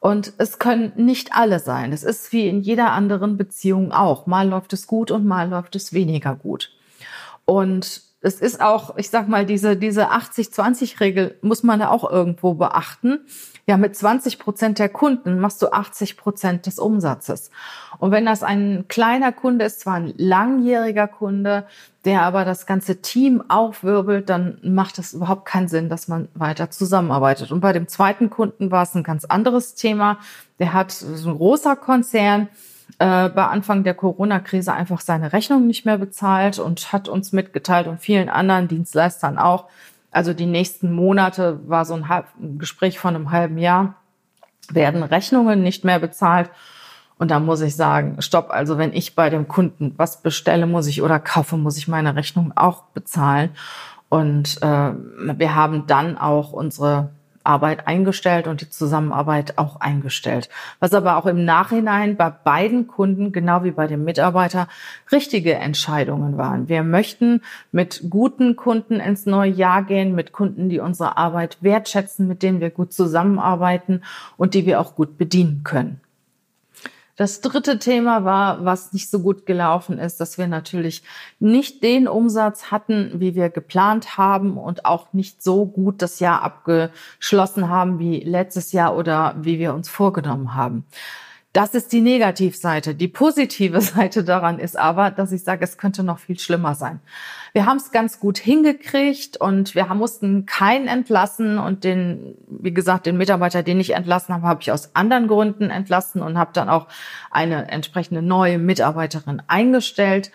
Und 0.00 0.34
es 0.38 0.58
können 0.58 0.92
nicht 0.96 1.32
alle 1.32 1.58
sein. 1.58 1.92
Es 1.92 2.04
ist 2.04 2.32
wie 2.32 2.48
in 2.48 2.60
jeder 2.60 2.92
anderen 2.92 3.36
Beziehung 3.36 3.92
auch. 3.92 4.26
Mal 4.26 4.48
läuft 4.48 4.72
es 4.72 4.86
gut 4.86 5.10
und 5.10 5.26
mal 5.26 5.48
läuft 5.48 5.74
es 5.74 5.92
weniger 5.92 6.34
gut. 6.34 6.70
Und 7.44 8.02
es 8.26 8.40
ist 8.40 8.60
auch, 8.60 8.96
ich 8.96 9.08
sag 9.08 9.28
mal, 9.28 9.46
diese, 9.46 9.76
diese 9.76 10.10
80-20-Regel 10.10 11.38
muss 11.42 11.62
man 11.62 11.78
da 11.78 11.90
auch 11.90 12.10
irgendwo 12.10 12.54
beachten. 12.54 13.20
Ja, 13.68 13.76
mit 13.76 13.94
20 13.94 14.40
Prozent 14.40 14.80
der 14.80 14.88
Kunden 14.88 15.38
machst 15.38 15.62
du 15.62 15.72
80 15.72 16.16
Prozent 16.16 16.66
des 16.66 16.80
Umsatzes. 16.80 17.50
Und 17.98 18.10
wenn 18.10 18.26
das 18.26 18.42
ein 18.42 18.86
kleiner 18.88 19.30
Kunde 19.30 19.64
ist, 19.64 19.78
zwar 19.80 19.94
ein 19.94 20.12
langjähriger 20.16 21.06
Kunde, 21.06 21.66
der 22.04 22.22
aber 22.22 22.44
das 22.44 22.66
ganze 22.66 23.00
Team 23.00 23.44
aufwirbelt, 23.48 24.28
dann 24.28 24.58
macht 24.62 24.98
es 24.98 25.14
überhaupt 25.14 25.46
keinen 25.46 25.68
Sinn, 25.68 25.88
dass 25.88 26.08
man 26.08 26.26
weiter 26.34 26.70
zusammenarbeitet. 26.70 27.52
Und 27.52 27.60
bei 27.60 27.72
dem 27.72 27.86
zweiten 27.86 28.28
Kunden 28.28 28.72
war 28.72 28.82
es 28.82 28.94
ein 28.96 29.04
ganz 29.04 29.24
anderes 29.24 29.76
Thema. 29.76 30.18
Der 30.58 30.72
hat 30.72 30.90
so 30.90 31.30
ein 31.30 31.36
großer 31.36 31.76
Konzern, 31.76 32.48
äh, 32.98 33.28
bei 33.28 33.46
Anfang 33.46 33.84
der 33.84 33.94
Corona-Krise 33.94 34.72
einfach 34.72 35.00
seine 35.00 35.32
Rechnung 35.32 35.66
nicht 35.66 35.84
mehr 35.84 35.98
bezahlt 35.98 36.58
und 36.58 36.92
hat 36.92 37.08
uns 37.08 37.32
mitgeteilt 37.32 37.86
und 37.86 38.00
vielen 38.00 38.28
anderen 38.28 38.68
Dienstleistern 38.68 39.38
auch, 39.38 39.66
also 40.10 40.32
die 40.32 40.46
nächsten 40.46 40.92
Monate 40.92 41.60
war 41.68 41.84
so 41.84 41.92
ein, 41.92 42.08
halb, 42.08 42.26
ein 42.40 42.58
Gespräch 42.58 42.98
von 42.98 43.14
einem 43.14 43.30
halben 43.30 43.58
Jahr, 43.58 43.96
werden 44.70 45.02
Rechnungen 45.02 45.62
nicht 45.62 45.84
mehr 45.84 45.98
bezahlt. 45.98 46.50
Und 47.18 47.30
da 47.30 47.38
muss 47.38 47.60
ich 47.60 47.76
sagen, 47.76 48.20
stopp, 48.20 48.50
also 48.50 48.78
wenn 48.78 48.92
ich 48.92 49.14
bei 49.14 49.30
dem 49.30 49.46
Kunden 49.46 49.94
was 49.96 50.22
bestelle, 50.22 50.66
muss 50.66 50.86
ich 50.86 51.02
oder 51.02 51.18
kaufe, 51.18 51.56
muss 51.56 51.76
ich 51.76 51.88
meine 51.88 52.14
Rechnung 52.14 52.52
auch 52.56 52.82
bezahlen. 52.94 53.50
Und 54.08 54.62
äh, 54.62 54.92
wir 55.38 55.54
haben 55.54 55.86
dann 55.86 56.16
auch 56.16 56.52
unsere 56.52 57.10
Arbeit 57.46 57.86
eingestellt 57.86 58.46
und 58.46 58.60
die 58.60 58.70
Zusammenarbeit 58.70 59.58
auch 59.58 59.80
eingestellt. 59.80 60.48
Was 60.80 60.92
aber 60.92 61.16
auch 61.16 61.26
im 61.26 61.44
Nachhinein 61.44 62.16
bei 62.16 62.30
beiden 62.30 62.86
Kunden, 62.86 63.32
genau 63.32 63.64
wie 63.64 63.70
bei 63.70 63.86
dem 63.86 64.04
Mitarbeiter, 64.04 64.68
richtige 65.12 65.54
Entscheidungen 65.54 66.36
waren. 66.36 66.68
Wir 66.68 66.82
möchten 66.82 67.42
mit 67.72 68.04
guten 68.10 68.56
Kunden 68.56 69.00
ins 69.00 69.26
neue 69.26 69.50
Jahr 69.50 69.82
gehen, 69.82 70.14
mit 70.14 70.32
Kunden, 70.32 70.68
die 70.68 70.80
unsere 70.80 71.16
Arbeit 71.16 71.58
wertschätzen, 71.60 72.26
mit 72.28 72.42
denen 72.42 72.60
wir 72.60 72.70
gut 72.70 72.92
zusammenarbeiten 72.92 74.02
und 74.36 74.54
die 74.54 74.66
wir 74.66 74.80
auch 74.80 74.94
gut 74.94 75.18
bedienen 75.18 75.62
können. 75.64 76.00
Das 77.16 77.40
dritte 77.40 77.78
Thema 77.78 78.24
war, 78.24 78.66
was 78.66 78.92
nicht 78.92 79.08
so 79.08 79.20
gut 79.20 79.46
gelaufen 79.46 79.98
ist, 79.98 80.20
dass 80.20 80.36
wir 80.36 80.46
natürlich 80.46 81.02
nicht 81.40 81.82
den 81.82 82.08
Umsatz 82.08 82.70
hatten, 82.70 83.12
wie 83.14 83.34
wir 83.34 83.48
geplant 83.48 84.18
haben 84.18 84.58
und 84.58 84.84
auch 84.84 85.14
nicht 85.14 85.42
so 85.42 85.64
gut 85.64 86.02
das 86.02 86.20
Jahr 86.20 86.42
abgeschlossen 86.42 87.70
haben 87.70 87.98
wie 87.98 88.20
letztes 88.20 88.72
Jahr 88.72 88.94
oder 88.94 89.34
wie 89.40 89.58
wir 89.58 89.72
uns 89.72 89.88
vorgenommen 89.88 90.54
haben. 90.54 90.84
Das 91.56 91.74
ist 91.74 91.90
die 91.94 92.02
Negativseite. 92.02 92.94
Die 92.94 93.08
positive 93.08 93.80
Seite 93.94 94.24
daran 94.24 94.58
ist 94.58 94.78
aber, 94.78 95.10
dass 95.10 95.32
ich 95.32 95.42
sage, 95.42 95.64
es 95.64 95.78
könnte 95.78 96.02
noch 96.02 96.18
viel 96.18 96.38
schlimmer 96.38 96.74
sein. 96.74 97.00
Wir 97.54 97.64
haben 97.64 97.78
es 97.78 97.92
ganz 97.92 98.20
gut 98.20 98.36
hingekriegt 98.36 99.38
und 99.38 99.74
wir 99.74 99.86
mussten 99.94 100.44
keinen 100.44 100.86
entlassen 100.86 101.58
und 101.58 101.82
den, 101.82 102.34
wie 102.46 102.74
gesagt, 102.74 103.06
den 103.06 103.16
Mitarbeiter, 103.16 103.62
den 103.62 103.80
ich 103.80 103.94
entlassen 103.94 104.34
habe, 104.34 104.46
habe 104.46 104.60
ich 104.60 104.70
aus 104.70 104.94
anderen 104.94 105.28
Gründen 105.28 105.70
entlassen 105.70 106.20
und 106.20 106.36
habe 106.36 106.50
dann 106.52 106.68
auch 106.68 106.88
eine 107.30 107.70
entsprechende 107.70 108.20
neue 108.20 108.58
Mitarbeiterin 108.58 109.40
eingestellt. 109.46 110.32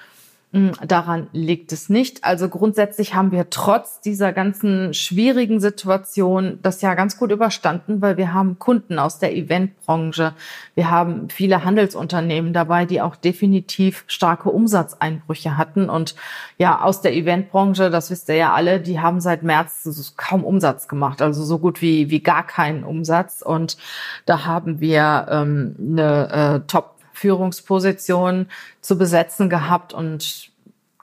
Hm, 0.54 0.74
daran 0.86 1.28
liegt 1.32 1.72
es 1.72 1.88
nicht. 1.88 2.26
Also 2.26 2.50
grundsätzlich 2.50 3.16
haben 3.16 3.32
wir 3.32 3.50
trotz 3.50 4.02
dieser 4.02 4.34
ganzen 4.34 4.94
schwierigen 4.94 5.62
Situation 5.62 6.60
das 6.62 6.82
Jahr 6.82 6.98
ganz 6.98 7.18
gut 7.18 7.32
überstanden, 7.32 8.02
weil 8.02 8.18
wir 8.18 8.34
haben 8.34 8.60
Kunden 8.60 9.00
aus 9.00 9.18
der 9.18 9.34
Eventbranche. 9.34 10.34
Wir 10.76 10.92
haben 10.92 11.30
viele 11.30 11.64
Handelsunternehmen 11.64 12.52
dabei, 12.52 12.86
die 12.86 13.02
auch 13.02 13.16
definitiv 13.16 14.04
starke 14.08 14.50
Umsatzeinbrüche 14.50 15.58
hatten. 15.58 15.90
Und 15.90 16.16
ja, 16.58 16.82
aus 16.82 17.00
der 17.00 17.14
Eventbranche, 17.16 17.90
das 17.90 18.12
wisst 18.12 18.28
ihr 18.28 18.36
ja 18.36 18.52
alle, 18.52 18.82
die 18.82 19.00
haben 19.00 19.22
seit 19.22 19.44
März 19.44 20.14
kaum 20.18 20.44
Umsatz 20.44 20.90
gemacht. 20.90 21.22
Also 21.22 21.46
so 21.46 21.60
gut 21.60 21.82
wie, 21.82 22.10
wie 22.10 22.22
gar 22.22 22.46
keinen 22.46 22.84
Umsatz. 22.84 23.42
Und 23.42 23.78
da 24.26 24.46
haben 24.46 24.82
wir 24.82 25.28
ähm, 25.30 25.78
eine 25.80 26.62
äh, 26.66 26.68
Top 26.68 27.01
Führungspositionen 27.22 28.50
zu 28.82 28.98
besetzen 28.98 29.48
gehabt 29.48 29.94
und 29.94 30.50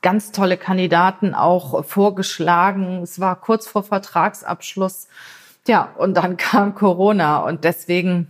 ganz 0.02 0.32
tolle 0.32 0.56
Kandidaten 0.56 1.32
auch 1.32 1.84
vorgeschlagen. 1.84 3.02
Es 3.02 3.20
war 3.20 3.40
kurz 3.40 3.68
vor 3.68 3.84
Vertragsabschluss. 3.84 5.06
Ja, 5.68 5.94
und 5.96 6.16
dann 6.16 6.36
kam 6.48 6.74
Corona 6.74 7.38
und 7.38 7.62
deswegen 7.62 8.28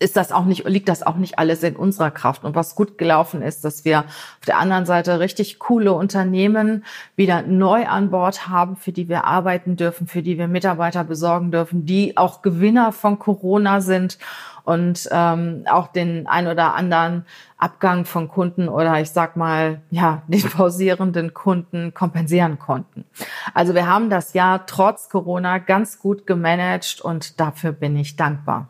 ist 0.00 0.16
das 0.16 0.32
auch 0.32 0.44
nicht, 0.44 0.68
liegt 0.68 0.88
das 0.88 1.02
auch 1.02 1.16
nicht 1.16 1.38
alles 1.38 1.62
in 1.62 1.76
unserer 1.76 2.10
Kraft. 2.10 2.44
Und 2.44 2.54
was 2.54 2.74
gut 2.74 2.98
gelaufen 2.98 3.42
ist, 3.42 3.64
dass 3.64 3.84
wir 3.84 4.00
auf 4.00 4.46
der 4.46 4.58
anderen 4.58 4.86
Seite 4.86 5.20
richtig 5.20 5.58
coole 5.58 5.92
Unternehmen 5.92 6.84
wieder 7.16 7.42
neu 7.42 7.86
an 7.86 8.10
Bord 8.10 8.48
haben, 8.48 8.76
für 8.76 8.92
die 8.92 9.08
wir 9.08 9.24
arbeiten 9.24 9.76
dürfen, 9.76 10.06
für 10.06 10.22
die 10.22 10.36
wir 10.36 10.48
Mitarbeiter 10.48 11.04
besorgen 11.04 11.52
dürfen, 11.52 11.86
die 11.86 12.16
auch 12.16 12.42
Gewinner 12.42 12.92
von 12.92 13.18
Corona 13.18 13.80
sind 13.80 14.18
und 14.64 15.08
ähm, 15.12 15.64
auch 15.70 15.88
den 15.88 16.26
ein 16.26 16.48
oder 16.48 16.74
anderen 16.74 17.24
Abgang 17.56 18.04
von 18.04 18.28
Kunden 18.28 18.68
oder 18.68 19.00
ich 19.00 19.10
sag 19.10 19.36
mal, 19.36 19.80
ja, 19.90 20.22
den 20.28 20.42
pausierenden 20.42 21.34
Kunden 21.34 21.94
kompensieren 21.94 22.58
konnten. 22.58 23.04
Also 23.52 23.74
wir 23.74 23.86
haben 23.86 24.10
das 24.10 24.32
Jahr 24.32 24.66
trotz 24.66 25.08
Corona 25.08 25.58
ganz 25.58 25.98
gut 25.98 26.26
gemanagt 26.26 27.00
und 27.00 27.38
dafür 27.38 27.72
bin 27.72 27.96
ich 27.96 28.16
dankbar. 28.16 28.68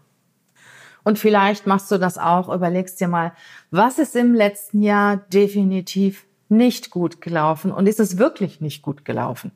Und 1.04 1.18
vielleicht 1.18 1.66
machst 1.66 1.90
du 1.90 1.98
das 1.98 2.18
auch, 2.18 2.52
überlegst 2.52 3.00
dir 3.00 3.08
mal, 3.08 3.32
was 3.70 3.98
ist 3.98 4.16
im 4.16 4.34
letzten 4.34 4.82
Jahr 4.82 5.18
definitiv 5.32 6.24
nicht 6.48 6.90
gut 6.90 7.20
gelaufen 7.20 7.72
und 7.72 7.86
ist 7.86 8.00
es 8.00 8.18
wirklich 8.18 8.60
nicht 8.60 8.82
gut 8.82 9.04
gelaufen? 9.04 9.52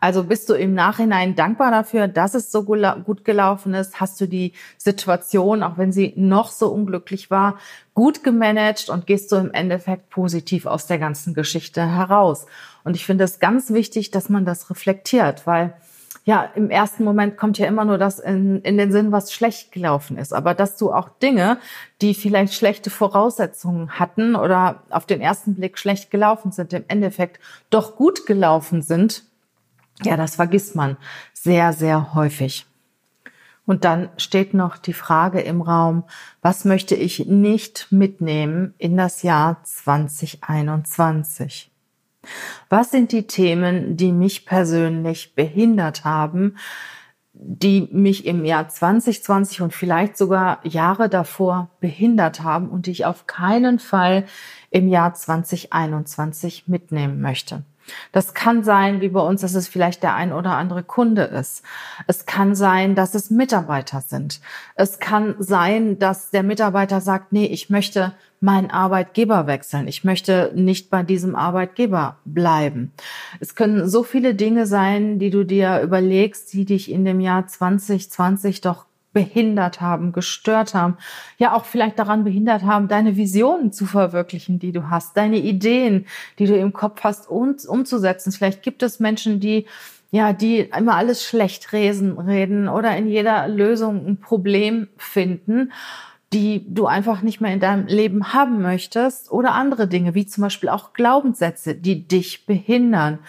Also 0.00 0.24
bist 0.24 0.48
du 0.48 0.54
im 0.54 0.74
Nachhinein 0.74 1.34
dankbar 1.34 1.70
dafür, 1.70 2.06
dass 2.06 2.34
es 2.34 2.52
so 2.52 2.62
gut 2.64 3.24
gelaufen 3.24 3.74
ist? 3.74 3.98
Hast 3.98 4.20
du 4.20 4.26
die 4.26 4.52
Situation, 4.76 5.62
auch 5.62 5.78
wenn 5.78 5.92
sie 5.92 6.12
noch 6.16 6.50
so 6.50 6.68
unglücklich 6.68 7.30
war, 7.30 7.58
gut 7.94 8.22
gemanagt 8.22 8.90
und 8.90 9.06
gehst 9.06 9.32
du 9.32 9.36
im 9.36 9.52
Endeffekt 9.52 10.10
positiv 10.10 10.66
aus 10.66 10.86
der 10.86 10.98
ganzen 10.98 11.32
Geschichte 11.32 11.86
heraus? 11.90 12.46
Und 12.84 12.94
ich 12.94 13.06
finde 13.06 13.24
es 13.24 13.38
ganz 13.40 13.72
wichtig, 13.72 14.10
dass 14.10 14.28
man 14.28 14.44
das 14.44 14.68
reflektiert, 14.70 15.46
weil 15.46 15.74
ja, 16.26 16.42
im 16.56 16.70
ersten 16.70 17.04
Moment 17.04 17.36
kommt 17.36 17.56
ja 17.56 17.68
immer 17.68 17.84
nur 17.84 17.98
das 17.98 18.18
in, 18.18 18.60
in 18.62 18.76
den 18.76 18.90
Sinn, 18.90 19.12
was 19.12 19.32
schlecht 19.32 19.70
gelaufen 19.70 20.18
ist. 20.18 20.34
Aber 20.34 20.54
dass 20.54 20.76
du 20.76 20.92
auch 20.92 21.08
Dinge, 21.08 21.58
die 22.02 22.14
vielleicht 22.14 22.52
schlechte 22.52 22.90
Voraussetzungen 22.90 24.00
hatten 24.00 24.34
oder 24.34 24.82
auf 24.90 25.06
den 25.06 25.20
ersten 25.20 25.54
Blick 25.54 25.78
schlecht 25.78 26.10
gelaufen 26.10 26.50
sind, 26.50 26.72
im 26.72 26.82
Endeffekt 26.88 27.38
doch 27.70 27.94
gut 27.94 28.26
gelaufen 28.26 28.82
sind, 28.82 29.22
ja, 30.02 30.16
das 30.16 30.34
vergisst 30.34 30.74
man 30.74 30.96
sehr, 31.32 31.72
sehr 31.72 32.12
häufig. 32.14 32.66
Und 33.64 33.84
dann 33.84 34.08
steht 34.16 34.52
noch 34.52 34.78
die 34.78 34.94
Frage 34.94 35.40
im 35.40 35.62
Raum, 35.62 36.02
was 36.42 36.64
möchte 36.64 36.96
ich 36.96 37.26
nicht 37.26 37.86
mitnehmen 37.90 38.74
in 38.78 38.96
das 38.96 39.22
Jahr 39.22 39.62
2021? 39.62 41.70
Was 42.68 42.90
sind 42.90 43.12
die 43.12 43.26
Themen, 43.26 43.96
die 43.96 44.12
mich 44.12 44.46
persönlich 44.46 45.34
behindert 45.34 46.04
haben, 46.04 46.56
die 47.38 47.88
mich 47.92 48.24
im 48.26 48.44
Jahr 48.44 48.68
2020 48.68 49.60
und 49.60 49.74
vielleicht 49.74 50.16
sogar 50.16 50.60
Jahre 50.64 51.08
davor 51.08 51.70
behindert 51.80 52.42
haben 52.42 52.70
und 52.70 52.86
die 52.86 52.92
ich 52.92 53.04
auf 53.04 53.26
keinen 53.26 53.78
Fall 53.78 54.24
im 54.70 54.88
Jahr 54.88 55.12
2021 55.12 56.66
mitnehmen 56.66 57.20
möchte? 57.20 57.62
Das 58.12 58.34
kann 58.34 58.64
sein, 58.64 59.00
wie 59.00 59.08
bei 59.08 59.20
uns, 59.20 59.42
dass 59.42 59.54
es 59.54 59.68
vielleicht 59.68 60.02
der 60.02 60.14
ein 60.14 60.32
oder 60.32 60.52
andere 60.52 60.82
Kunde 60.82 61.22
ist. 61.22 61.62
Es 62.06 62.26
kann 62.26 62.54
sein, 62.54 62.94
dass 62.94 63.14
es 63.14 63.30
Mitarbeiter 63.30 64.00
sind. 64.00 64.40
Es 64.74 64.98
kann 64.98 65.36
sein, 65.38 65.98
dass 65.98 66.30
der 66.30 66.42
Mitarbeiter 66.42 67.00
sagt, 67.00 67.32
nee, 67.32 67.46
ich 67.46 67.70
möchte 67.70 68.14
meinen 68.40 68.70
Arbeitgeber 68.70 69.46
wechseln. 69.46 69.88
Ich 69.88 70.04
möchte 70.04 70.52
nicht 70.54 70.90
bei 70.90 71.02
diesem 71.02 71.34
Arbeitgeber 71.34 72.18
bleiben. 72.24 72.92
Es 73.40 73.54
können 73.54 73.88
so 73.88 74.02
viele 74.02 74.34
Dinge 74.34 74.66
sein, 74.66 75.18
die 75.18 75.30
du 75.30 75.44
dir 75.44 75.80
überlegst, 75.80 76.52
die 76.52 76.64
dich 76.64 76.90
in 76.90 77.04
dem 77.04 77.20
Jahr 77.20 77.46
2020 77.46 78.60
doch 78.60 78.86
behindert 79.16 79.80
haben, 79.80 80.12
gestört 80.12 80.74
haben, 80.74 80.98
ja 81.38 81.54
auch 81.54 81.64
vielleicht 81.64 81.98
daran 81.98 82.22
behindert 82.22 82.64
haben, 82.64 82.86
deine 82.86 83.16
Visionen 83.16 83.72
zu 83.72 83.86
verwirklichen, 83.86 84.58
die 84.58 84.72
du 84.72 84.90
hast, 84.90 85.16
deine 85.16 85.38
Ideen, 85.38 86.04
die 86.38 86.44
du 86.44 86.54
im 86.54 86.74
Kopf 86.74 87.02
hast, 87.02 87.30
um, 87.30 87.56
umzusetzen. 87.66 88.30
Vielleicht 88.30 88.62
gibt 88.62 88.82
es 88.82 89.00
Menschen, 89.00 89.40
die 89.40 89.64
ja, 90.10 90.32
die 90.32 90.60
immer 90.60 90.96
alles 90.96 91.24
schlecht 91.24 91.72
reden 91.72 92.68
oder 92.68 92.96
in 92.96 93.08
jeder 93.08 93.48
Lösung 93.48 94.06
ein 94.06 94.20
Problem 94.20 94.88
finden, 94.96 95.72
die 96.36 96.66
du 96.68 96.84
einfach 96.86 97.22
nicht 97.22 97.40
mehr 97.40 97.54
in 97.54 97.60
deinem 97.60 97.86
Leben 97.86 98.34
haben 98.34 98.60
möchtest 98.60 99.32
oder 99.32 99.52
andere 99.52 99.88
Dinge, 99.88 100.14
wie 100.14 100.26
zum 100.26 100.42
Beispiel 100.42 100.68
auch 100.68 100.92
Glaubenssätze, 100.92 101.74
die 101.74 102.06
dich 102.06 102.44
behindern. 102.44 103.20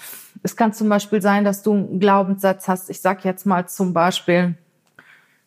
Es 0.43 0.57
kann 0.57 0.73
zum 0.73 0.89
Beispiel 0.89 1.21
sein, 1.21 1.45
dass 1.45 1.63
du 1.63 1.71
einen 1.71 2.01
Glaubenssatz 2.01 2.67
hast. 2.67 2.89
Ich 2.89 2.99
sag 2.99 3.23
jetzt 3.23 3.45
mal 3.45 3.65
zum 3.65 3.93
Beispiel, 3.93 4.55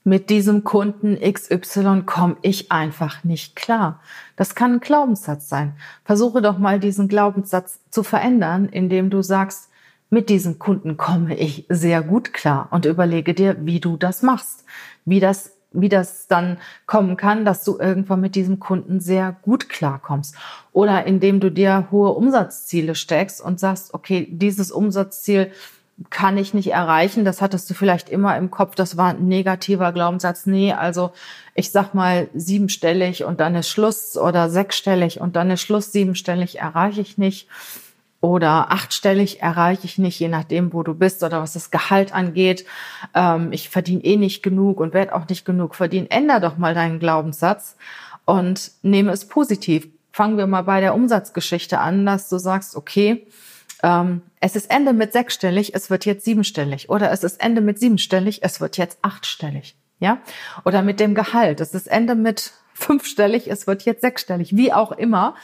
mit 0.05 0.31
diesem 0.31 0.65
Kunden 0.65 1.19
XY 1.21 2.05
komme 2.07 2.37
ich 2.41 2.73
einfach 2.73 3.25
nicht 3.25 3.57
klar. 3.57 4.01
Das 4.37 4.55
kann 4.55 4.73
ein 4.73 4.81
Glaubenssatz 4.81 5.51
sein. 5.51 5.75
Versuche 6.07 6.41
doch 6.41 6.57
mal 6.57 6.81
diesen 6.81 7.09
Glaubenssatz 7.09 7.81
zu 7.91 8.03
verändern, 8.03 8.71
indem 8.71 9.11
du 9.11 9.21
sagst, 9.21 9.69
mit 10.09 10.31
diesem 10.31 10.59
Kunden 10.59 10.97
komme 10.97 11.37
ich 11.37 11.67
sehr 11.69 12.01
gut 12.01 12.33
klar 12.33 12.69
und 12.71 12.87
überlege 12.87 13.35
dir, 13.35 13.59
wie 13.67 13.81
du 13.81 13.99
das 13.99 14.23
machst, 14.23 14.65
wie 15.05 15.21
das 15.21 15.60
wie 15.73 15.89
das 15.89 16.27
dann 16.27 16.59
kommen 16.87 17.17
kann, 17.17 17.45
dass 17.45 17.65
du 17.65 17.79
irgendwann 17.79 18.21
mit 18.21 18.35
diesem 18.35 18.59
Kunden 18.59 19.01
sehr 19.01 19.37
gut 19.43 19.69
klarkommst. 19.69 20.35
Oder 20.73 21.07
indem 21.07 21.41
du 21.41 21.51
dir 21.51 21.89
hohe 21.91 22.11
Umsatzziele 22.11 22.95
steckst 22.95 23.41
und 23.41 23.61
sagst, 23.61 23.95
okay, 23.95 24.27
dieses 24.31 24.73
Umsatzziel 24.73 25.53
kann 26.09 26.39
ich 26.39 26.55
nicht 26.55 26.73
erreichen. 26.73 27.27
Das 27.27 27.43
hattest 27.43 27.69
du 27.69 27.75
vielleicht 27.75 28.09
immer 28.09 28.37
im 28.37 28.51
Kopf. 28.51 28.75
Das 28.75 28.97
war 28.97 29.11
ein 29.11 29.29
negativer 29.29 29.93
Glaubenssatz. 29.93 30.47
Nee, 30.47 30.73
also 30.73 31.13
ich 31.55 31.71
sag 31.73 31.93
mal 31.93 32.29
siebenstellig 32.35 33.25
und 33.25 33.39
dann 33.41 33.55
ist 33.55 33.69
Schluss 33.69 34.17
oder 34.17 34.49
sechsstellig 34.49 35.21
und 35.21 35.37
dann 35.37 35.51
ist 35.51 35.61
Schluss. 35.61 35.93
Siebenstellig 35.93 36.59
erreiche 36.59 37.03
ich 37.03 37.19
nicht 37.19 37.49
oder 38.21 38.71
achtstellig 38.71 39.41
erreiche 39.41 39.87
ich 39.87 39.99
nicht, 39.99 40.19
je 40.19 40.29
nachdem, 40.29 40.73
wo 40.73 40.83
du 40.83 40.95
bist 40.95 41.23
oder 41.23 41.41
was 41.41 41.55
das 41.55 41.71
Gehalt 41.71 42.13
angeht. 42.13 42.67
Ähm, 43.15 43.53
ich 43.53 43.71
verdiene 43.71 44.05
eh 44.05 44.17
nicht 44.17 44.43
genug 44.43 44.79
und 44.81 44.93
werde 44.93 45.15
auch 45.15 45.27
nicht 45.29 45.45
genug 45.45 45.75
verdienen. 45.75 46.11
Änder 46.11 46.41
doch 46.41 46.59
mal 46.59 46.75
deinen 46.75 46.99
Glaubenssatz 46.99 47.77
und 48.27 48.73
nehme 48.83 49.13
es 49.13 49.27
positiv. 49.27 49.89
Fangen 50.13 50.37
wir 50.37 50.47
mal 50.47 50.63
bei 50.63 50.81
der 50.81 50.95
Umsatzgeschichte 50.95 51.79
an, 51.79 52.05
dass 52.05 52.29
du 52.29 52.39
sagst, 52.39 52.77
okay, 52.77 53.27
ähm, 53.83 54.23
es 54.41 54.57
ist 54.57 54.71
Ende 54.71 54.93
mit 54.93 55.13
sechsstellig, 55.13 55.75
es 55.75 55.89
wird 55.89 56.05
jetzt 56.05 56.25
siebenstellig. 56.25 56.91
Oder 56.91 57.11
es 57.13 57.25
ist 57.25 57.41
Ende 57.41 57.61
mit 57.63 57.79
siebenstellig, 57.79 58.43
es 58.43 58.61
wird 58.61 58.77
jetzt 58.77 58.99
achtstellig. 59.03 59.77
Ja? 59.99 60.19
Oder 60.65 60.83
mit 60.83 61.01
dem 61.01 61.15
Gehalt. 61.15 61.61
Es 61.61 61.75
ist 61.75 61.87
Ende 61.87 62.15
mit 62.15 62.53
fünfstellig, 62.75 63.51
es 63.51 63.67
wird 63.67 63.83
jetzt 63.85 64.01
sechsstellig. 64.01 64.57
Wie 64.57 64.73
auch 64.73 64.93
immer. 64.93 65.35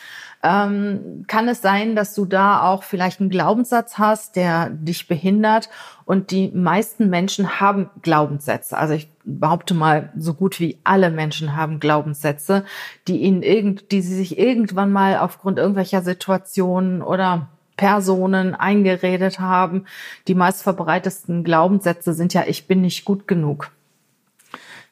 Ähm, 0.48 1.24
kann 1.26 1.48
es 1.48 1.60
sein, 1.60 1.96
dass 1.96 2.14
du 2.14 2.24
da 2.24 2.62
auch 2.62 2.84
vielleicht 2.84 3.20
einen 3.20 3.30
Glaubenssatz 3.30 3.98
hast, 3.98 4.36
der 4.36 4.70
dich 4.70 5.08
behindert. 5.08 5.68
Und 6.04 6.30
die 6.30 6.52
meisten 6.54 7.10
Menschen 7.10 7.58
haben 7.58 7.90
Glaubenssätze. 8.02 8.78
Also 8.78 8.94
ich 8.94 9.10
behaupte 9.24 9.74
mal, 9.74 10.12
so 10.16 10.34
gut 10.34 10.60
wie 10.60 10.78
alle 10.84 11.10
Menschen 11.10 11.56
haben 11.56 11.80
Glaubenssätze, 11.80 12.64
die 13.08 13.22
ihnen 13.22 13.42
irgend, 13.42 13.90
die 13.90 14.02
sie 14.02 14.14
sich 14.14 14.38
irgendwann 14.38 14.92
mal 14.92 15.18
aufgrund 15.18 15.58
irgendwelcher 15.58 16.02
Situationen 16.02 17.02
oder 17.02 17.48
Personen 17.76 18.54
eingeredet 18.54 19.40
haben. 19.40 19.84
Die 20.28 20.36
meistverbreitesten 20.36 21.42
Glaubenssätze 21.42 22.12
sind 22.12 22.34
ja, 22.34 22.44
ich 22.46 22.68
bin 22.68 22.82
nicht 22.82 23.04
gut 23.04 23.26
genug. 23.26 23.72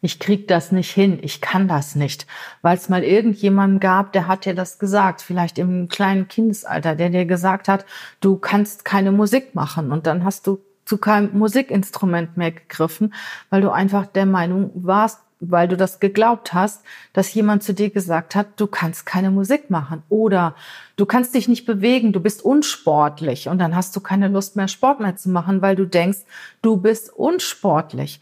Ich 0.04 0.18
krieg 0.18 0.46
das 0.48 0.70
nicht 0.70 0.90
hin, 0.90 1.18
ich 1.22 1.40
kann 1.40 1.66
das 1.66 1.94
nicht, 1.94 2.26
weil 2.60 2.76
es 2.76 2.90
mal 2.90 3.02
irgendjemanden 3.02 3.80
gab, 3.80 4.12
der 4.12 4.26
hat 4.26 4.44
dir 4.44 4.54
das 4.54 4.78
gesagt, 4.78 5.22
vielleicht 5.22 5.58
im 5.58 5.88
kleinen 5.88 6.28
Kindesalter, 6.28 6.94
der 6.94 7.08
dir 7.08 7.24
gesagt 7.24 7.68
hat, 7.68 7.86
du 8.20 8.36
kannst 8.36 8.84
keine 8.84 9.12
Musik 9.12 9.54
machen 9.54 9.92
und 9.92 10.06
dann 10.06 10.22
hast 10.22 10.46
du 10.46 10.60
zu 10.84 10.98
keinem 10.98 11.30
Musikinstrument 11.38 12.36
mehr 12.36 12.52
gegriffen, 12.52 13.14
weil 13.48 13.62
du 13.62 13.70
einfach 13.70 14.04
der 14.04 14.26
Meinung 14.26 14.72
warst, 14.74 15.20
weil 15.40 15.68
du 15.68 15.76
das 15.78 16.00
geglaubt 16.00 16.52
hast, 16.52 16.84
dass 17.14 17.32
jemand 17.32 17.62
zu 17.62 17.72
dir 17.72 17.88
gesagt 17.88 18.34
hat, 18.34 18.60
du 18.60 18.66
kannst 18.66 19.06
keine 19.06 19.30
Musik 19.30 19.70
machen 19.70 20.02
oder 20.10 20.54
du 20.96 21.06
kannst 21.06 21.34
dich 21.34 21.48
nicht 21.48 21.64
bewegen, 21.64 22.12
du 22.12 22.20
bist 22.20 22.44
unsportlich 22.44 23.48
und 23.48 23.58
dann 23.58 23.74
hast 23.74 23.96
du 23.96 24.00
keine 24.00 24.28
Lust 24.28 24.54
mehr 24.54 24.68
Sport 24.68 25.00
mehr 25.00 25.16
zu 25.16 25.30
machen, 25.30 25.62
weil 25.62 25.76
du 25.76 25.86
denkst, 25.86 26.20
du 26.60 26.76
bist 26.76 27.10
unsportlich. 27.10 28.20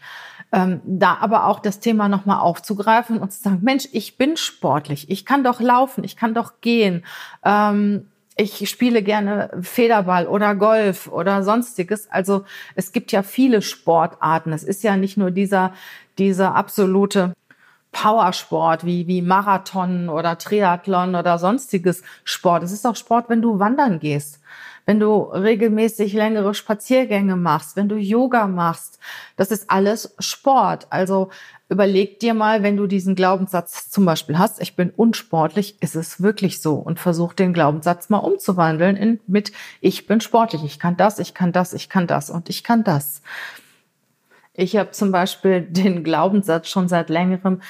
Ähm, 0.53 0.81
da 0.85 1.17
aber 1.19 1.47
auch 1.47 1.59
das 1.59 1.79
Thema 1.79 2.07
nochmal 2.07 2.39
aufzugreifen 2.39 3.17
und 3.17 3.33
zu 3.33 3.41
sagen, 3.41 3.59
Mensch, 3.63 3.87
ich 3.91 4.17
bin 4.17 4.37
sportlich, 4.37 5.09
ich 5.09 5.25
kann 5.25 5.43
doch 5.43 5.59
laufen, 5.59 6.03
ich 6.03 6.15
kann 6.15 6.35
doch 6.35 6.61
gehen. 6.61 7.03
Ähm, 7.43 8.07
ich 8.35 8.69
spiele 8.69 9.01
gerne 9.01 9.49
Federball 9.61 10.27
oder 10.27 10.53
Golf 10.53 11.07
oder 11.07 11.43
sonstiges. 11.43 12.09
Also 12.11 12.45
es 12.75 12.91
gibt 12.91 13.11
ja 13.11 13.23
viele 13.23 13.63
Sportarten. 13.63 14.53
Es 14.53 14.63
ist 14.63 14.83
ja 14.83 14.95
nicht 14.95 15.17
nur 15.17 15.31
dieser, 15.31 15.73
dieser 16.19 16.53
absolute 16.53 17.33
Powersport 17.91 18.85
wie, 18.85 19.07
wie 19.07 19.23
Marathon 19.23 20.07
oder 20.07 20.37
Triathlon 20.37 21.15
oder 21.15 21.39
sonstiges 21.39 22.03
Sport. 22.23 22.61
Es 22.61 22.71
ist 22.71 22.85
auch 22.85 22.95
Sport, 22.95 23.27
wenn 23.27 23.41
du 23.41 23.57
wandern 23.57 23.99
gehst 23.99 24.39
wenn 24.85 24.99
du 24.99 25.21
regelmäßig 25.21 26.13
längere 26.13 26.53
Spaziergänge 26.53 27.35
machst, 27.35 27.75
wenn 27.75 27.89
du 27.89 27.95
Yoga 27.95 28.47
machst. 28.47 28.99
Das 29.35 29.51
ist 29.51 29.69
alles 29.69 30.15
Sport. 30.19 30.87
Also 30.89 31.29
überleg 31.69 32.19
dir 32.19 32.33
mal, 32.33 32.63
wenn 32.63 32.77
du 32.77 32.87
diesen 32.87 33.15
Glaubenssatz 33.15 33.89
zum 33.89 34.05
Beispiel 34.05 34.37
hast, 34.37 34.61
ich 34.61 34.75
bin 34.75 34.89
unsportlich, 34.89 35.81
ist 35.81 35.95
es 35.95 36.21
wirklich 36.21 36.61
so? 36.61 36.75
Und 36.75 36.99
versuch 36.99 37.33
den 37.33 37.53
Glaubenssatz 37.53 38.09
mal 38.09 38.19
umzuwandeln 38.19 38.95
in, 38.95 39.19
mit, 39.27 39.51
ich 39.81 40.05
bin 40.05 40.21
sportlich, 40.21 40.63
ich 40.63 40.79
kann 40.79 40.97
das, 40.97 41.19
ich 41.19 41.33
kann 41.33 41.51
das, 41.51 41.73
ich 41.73 41.89
kann 41.89 42.07
das 42.07 42.29
und 42.29 42.49
ich 42.49 42.63
kann 42.63 42.83
das. 42.83 43.21
Ich 44.55 44.75
habe 44.75 44.91
zum 44.91 45.11
Beispiel 45.11 45.61
den 45.61 46.03
Glaubenssatz 46.03 46.69
schon 46.69 46.87
seit 46.87 47.09
längerem, 47.09 47.61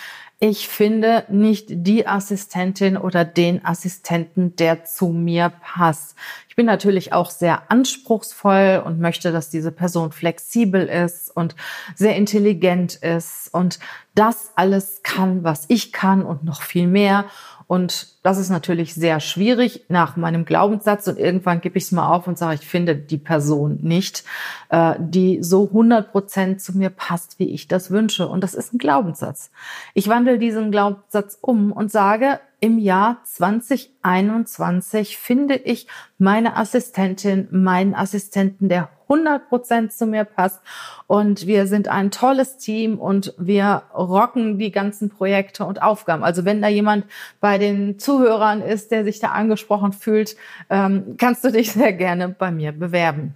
ich 0.46 0.68
finde 0.68 1.24
nicht 1.30 1.68
die 1.70 2.06
Assistentin 2.06 2.98
oder 2.98 3.24
den 3.24 3.64
Assistenten, 3.64 4.58
der 4.58 4.84
zu 4.84 5.08
mir 5.08 5.54
passt. 5.62 6.18
Ich 6.50 6.58
bin 6.58 6.66
natürlich 6.66 7.14
auch 7.14 7.30
sehr 7.30 7.72
anspruchsvoll 7.72 8.84
und 8.86 9.00
möchte, 9.00 9.32
dass 9.32 9.50
diese 9.50 9.72
Person 9.72 10.12
flexibel 10.12 10.86
ist 10.86 11.34
und 11.34 11.56
sehr 11.96 12.18
intelligent 12.18 12.96
ist 12.96 13.54
und 13.54 13.80
das 14.16 14.52
alles 14.58 15.00
kann, 15.02 15.46
was 15.46 15.64
ich 15.70 15.94
kann 15.94 16.24
und 16.24 16.44
noch 16.44 16.62
viel 16.62 16.88
mehr. 16.88 17.24
Und 17.68 18.20
das 18.24 18.38
ist 18.38 18.50
natürlich 18.50 18.94
sehr 18.94 19.20
schwierig 19.20 19.86
nach 19.90 20.16
meinem 20.16 20.46
Glaubenssatz. 20.46 21.08
Und 21.08 21.18
irgendwann 21.18 21.62
gebe 21.62 21.78
ich 21.78 21.86
es 21.86 21.92
mal 21.92 22.08
auf 22.08 22.28
und 22.28 22.38
sage, 22.38 22.56
ich 22.62 22.68
finde 22.68 22.96
die 22.96 23.18
Person 23.18 23.80
nicht, 23.82 24.24
äh, 24.70 24.96
die 25.00 25.42
so 25.42 25.68
100 25.68 26.12
Prozent 26.12 26.62
zu 26.62 26.78
mir 26.78 26.90
passt, 26.90 27.40
wie 27.40 27.50
ich 27.50 27.68
das 27.68 27.90
wünsche. 27.90 28.28
Und 28.28 28.44
das 28.44 28.54
ist 28.54 28.74
ein 28.74 28.78
Glaubenssatz. 28.78 29.50
Ich 29.94 30.08
wandle 30.08 30.33
diesen 30.38 30.72
Glaubenssatz 30.72 31.38
um 31.42 31.72
und 31.72 31.92
sage, 31.92 32.40
im 32.60 32.80
Jahr 32.80 33.18
2021 33.26 35.18
finde 35.18 35.56
ich 35.56 35.88
meine 36.18 36.56
Assistentin, 36.56 37.50
meinen 37.52 37.94
Assistenten, 37.94 38.70
der 38.70 38.88
100 39.10 39.50
Prozent 39.50 39.92
zu 39.92 40.06
mir 40.06 40.24
passt. 40.24 40.62
Und 41.08 41.46
wir 41.46 41.68
sind 41.68 41.88
ein 41.90 42.10
tolles 42.10 42.58
Team 42.58 43.00
und 43.00 43.34
wir 43.38 43.84
rocken 43.94 44.58
die 44.60 44.72
ganzen 44.72 45.10
Projekte 45.10 45.66
und 45.66 45.82
Aufgaben. 45.82 46.24
Also 46.24 46.46
wenn 46.46 46.62
da 46.62 46.70
jemand 46.70 47.06
bei 47.42 47.58
den 47.58 48.00
Zuhörern 48.00 48.62
ist, 48.62 48.92
der 48.92 49.04
sich 49.04 49.20
da 49.20 49.30
angesprochen 49.30 49.92
fühlt, 49.92 50.38
ähm, 50.70 51.16
kannst 51.18 51.44
du 51.44 51.52
dich 51.52 51.74
sehr 51.74 51.92
gerne 51.94 52.30
bei 52.30 52.52
mir 52.52 52.72
bewerben. 52.72 53.34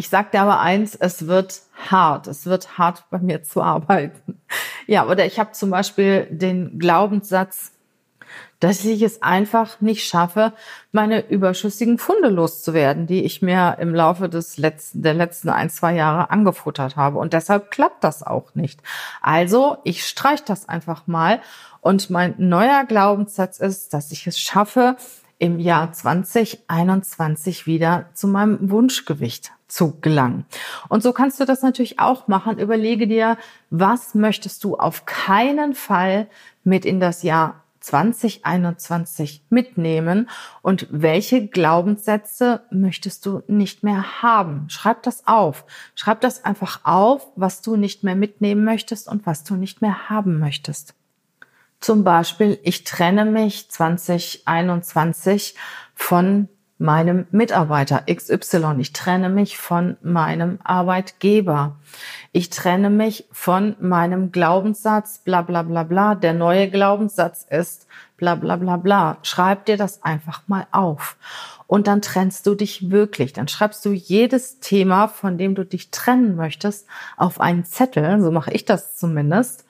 Ich 0.00 0.08
sag 0.08 0.32
dir 0.32 0.40
aber 0.40 0.60
eins, 0.60 0.94
es 0.94 1.26
wird 1.26 1.60
hart. 1.90 2.26
Es 2.26 2.46
wird 2.46 2.78
hart 2.78 3.04
bei 3.10 3.18
mir 3.18 3.42
zu 3.42 3.60
arbeiten. 3.60 4.40
Ja, 4.86 5.06
oder 5.06 5.26
ich 5.26 5.38
habe 5.38 5.52
zum 5.52 5.68
Beispiel 5.68 6.26
den 6.30 6.78
Glaubenssatz, 6.78 7.72
dass 8.60 8.82
ich 8.82 9.02
es 9.02 9.20
einfach 9.20 9.82
nicht 9.82 10.08
schaffe, 10.08 10.54
meine 10.90 11.28
überschüssigen 11.28 11.98
Funde 11.98 12.30
loszuwerden, 12.30 13.06
die 13.06 13.24
ich 13.24 13.42
mir 13.42 13.76
im 13.78 13.94
Laufe 13.94 14.30
des 14.30 14.56
letzten, 14.56 15.02
der 15.02 15.12
letzten 15.12 15.50
ein, 15.50 15.68
zwei 15.68 15.94
Jahre 15.94 16.30
angefuttert 16.30 16.96
habe. 16.96 17.18
Und 17.18 17.34
deshalb 17.34 17.70
klappt 17.70 18.02
das 18.02 18.22
auch 18.22 18.54
nicht. 18.54 18.80
Also, 19.20 19.76
ich 19.84 20.06
streich 20.06 20.42
das 20.44 20.66
einfach 20.66 21.08
mal. 21.08 21.42
Und 21.82 22.08
mein 22.08 22.36
neuer 22.38 22.86
Glaubenssatz 22.86 23.58
ist, 23.58 23.92
dass 23.92 24.12
ich 24.12 24.26
es 24.26 24.40
schaffe, 24.40 24.96
im 25.38 25.60
Jahr 25.60 25.92
2021 25.92 27.66
wieder 27.66 28.08
zu 28.14 28.28
meinem 28.28 28.70
Wunschgewicht 28.70 29.52
zu 29.70 29.98
gelangen. 30.00 30.44
Und 30.88 31.02
so 31.02 31.12
kannst 31.12 31.40
du 31.40 31.44
das 31.44 31.62
natürlich 31.62 31.98
auch 31.98 32.28
machen. 32.28 32.58
Überlege 32.58 33.06
dir, 33.06 33.38
was 33.70 34.14
möchtest 34.14 34.64
du 34.64 34.76
auf 34.76 35.06
keinen 35.06 35.74
Fall 35.74 36.28
mit 36.64 36.84
in 36.84 37.00
das 37.00 37.22
Jahr 37.22 37.62
2021 37.80 39.44
mitnehmen 39.48 40.28
und 40.60 40.86
welche 40.90 41.46
Glaubenssätze 41.46 42.62
möchtest 42.70 43.24
du 43.24 43.42
nicht 43.46 43.82
mehr 43.82 44.22
haben? 44.22 44.68
Schreib 44.68 45.02
das 45.02 45.26
auf. 45.26 45.64
Schreib 45.94 46.20
das 46.20 46.44
einfach 46.44 46.80
auf, 46.84 47.26
was 47.36 47.62
du 47.62 47.76
nicht 47.76 48.04
mehr 48.04 48.16
mitnehmen 48.16 48.64
möchtest 48.64 49.08
und 49.08 49.24
was 49.26 49.44
du 49.44 49.54
nicht 49.54 49.80
mehr 49.80 50.10
haben 50.10 50.38
möchtest. 50.38 50.94
Zum 51.80 52.04
Beispiel, 52.04 52.58
ich 52.62 52.84
trenne 52.84 53.24
mich 53.24 53.70
2021 53.70 55.54
von 55.94 56.48
meinem 56.80 57.26
Mitarbeiter 57.30 58.04
XY. 58.10 58.76
Ich 58.78 58.94
trenne 58.94 59.28
mich 59.28 59.58
von 59.58 59.98
meinem 60.00 60.58
Arbeitgeber. 60.64 61.76
Ich 62.32 62.48
trenne 62.48 62.88
mich 62.88 63.26
von 63.30 63.76
meinem 63.80 64.32
Glaubenssatz, 64.32 65.18
bla 65.18 65.42
bla 65.42 65.62
bla 65.62 65.82
bla. 65.82 66.14
Der 66.14 66.32
neue 66.32 66.70
Glaubenssatz 66.70 67.46
ist 67.48 67.86
bla 68.16 68.34
bla 68.34 68.56
bla 68.56 68.78
bla. 68.78 69.18
Schreib 69.22 69.66
dir 69.66 69.76
das 69.76 70.02
einfach 70.02 70.42
mal 70.46 70.66
auf. 70.72 71.16
Und 71.66 71.86
dann 71.86 72.00
trennst 72.00 72.46
du 72.46 72.54
dich 72.54 72.90
wirklich. 72.90 73.34
Dann 73.34 73.46
schreibst 73.46 73.84
du 73.84 73.92
jedes 73.92 74.60
Thema, 74.60 75.06
von 75.06 75.36
dem 75.36 75.54
du 75.54 75.64
dich 75.64 75.90
trennen 75.90 76.34
möchtest, 76.34 76.86
auf 77.18 77.40
einen 77.40 77.66
Zettel. 77.66 78.22
So 78.22 78.30
mache 78.30 78.52
ich 78.52 78.64
das 78.64 78.96
zumindest. 78.96 79.66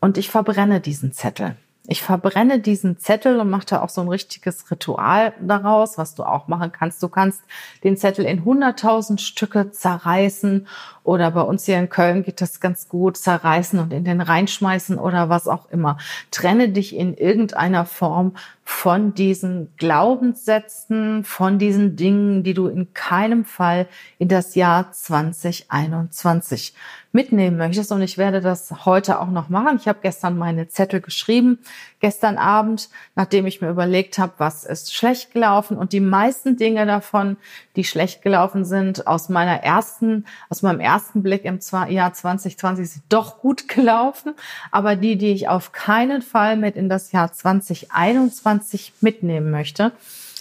Und 0.00 0.16
ich 0.16 0.30
verbrenne 0.30 0.80
diesen 0.80 1.12
Zettel. 1.12 1.56
Ich 1.88 2.02
verbrenne 2.02 2.58
diesen 2.58 2.98
Zettel 2.98 3.38
und 3.38 3.48
mache 3.48 3.66
da 3.66 3.82
auch 3.82 3.88
so 3.88 4.00
ein 4.00 4.08
richtiges 4.08 4.68
Ritual 4.70 5.34
daraus, 5.40 5.98
was 5.98 6.16
du 6.16 6.24
auch 6.24 6.48
machen 6.48 6.72
kannst. 6.72 7.00
Du 7.02 7.08
kannst 7.08 7.42
den 7.84 7.96
Zettel 7.96 8.24
in 8.24 8.44
100.000 8.44 9.18
Stücke 9.18 9.70
zerreißen 9.70 10.66
oder 11.06 11.30
bei 11.30 11.42
uns 11.42 11.64
hier 11.64 11.78
in 11.78 11.88
Köln 11.88 12.24
geht 12.24 12.40
das 12.40 12.60
ganz 12.60 12.88
gut, 12.88 13.16
zerreißen 13.16 13.78
und 13.78 13.92
in 13.92 14.04
den 14.04 14.20
reinschmeißen 14.20 14.98
oder 14.98 15.28
was 15.28 15.46
auch 15.46 15.70
immer. 15.70 15.98
Trenne 16.30 16.70
dich 16.70 16.96
in 16.96 17.14
irgendeiner 17.14 17.86
Form 17.86 18.32
von 18.64 19.14
diesen 19.14 19.72
Glaubenssätzen, 19.76 21.22
von 21.22 21.60
diesen 21.60 21.94
Dingen, 21.94 22.42
die 22.42 22.52
du 22.52 22.66
in 22.66 22.92
keinem 22.92 23.44
Fall 23.44 23.86
in 24.18 24.26
das 24.28 24.56
Jahr 24.56 24.90
2021 24.90 26.74
mitnehmen 27.12 27.56
möchtest. 27.56 27.92
Und 27.92 28.02
ich 28.02 28.18
werde 28.18 28.40
das 28.40 28.84
heute 28.84 29.20
auch 29.20 29.30
noch 29.30 29.48
machen. 29.48 29.76
Ich 29.80 29.86
habe 29.86 30.00
gestern 30.02 30.36
meine 30.36 30.66
Zettel 30.66 31.00
geschrieben, 31.00 31.60
gestern 32.06 32.38
Abend, 32.38 32.88
nachdem 33.16 33.48
ich 33.48 33.60
mir 33.60 33.68
überlegt 33.68 34.16
habe, 34.16 34.34
was 34.38 34.62
ist 34.62 34.94
schlecht 34.94 35.32
gelaufen. 35.32 35.76
Und 35.76 35.92
die 35.92 35.98
meisten 35.98 36.56
Dinge 36.56 36.86
davon, 36.86 37.36
die 37.74 37.82
schlecht 37.82 38.22
gelaufen 38.22 38.64
sind, 38.64 39.08
aus 39.08 39.28
meiner 39.28 39.64
ersten, 39.64 40.24
aus 40.48 40.62
meinem 40.62 40.78
ersten 40.78 41.24
Blick 41.24 41.44
im 41.44 41.58
Jahr 41.88 42.12
2020 42.12 42.88
sind 42.88 43.04
doch 43.08 43.40
gut 43.40 43.66
gelaufen. 43.66 44.34
Aber 44.70 44.94
die, 44.94 45.18
die 45.18 45.32
ich 45.32 45.48
auf 45.48 45.72
keinen 45.72 46.22
Fall 46.22 46.56
mit 46.56 46.76
in 46.76 46.88
das 46.88 47.10
Jahr 47.10 47.32
2021 47.32 48.92
mitnehmen 49.00 49.50
möchte, 49.50 49.90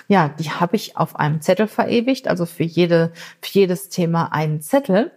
ja, 0.08 0.30
die 0.38 0.52
habe 0.52 0.76
ich 0.76 0.98
auf 0.98 1.16
einem 1.16 1.42
Zettel 1.42 1.66
verewigt, 1.66 2.28
also 2.28 2.46
für 2.46 2.64
jede, 2.64 3.12
für 3.42 3.58
jedes 3.58 3.90
Thema 3.90 4.32
einen 4.32 4.62
Zettel. 4.62 5.12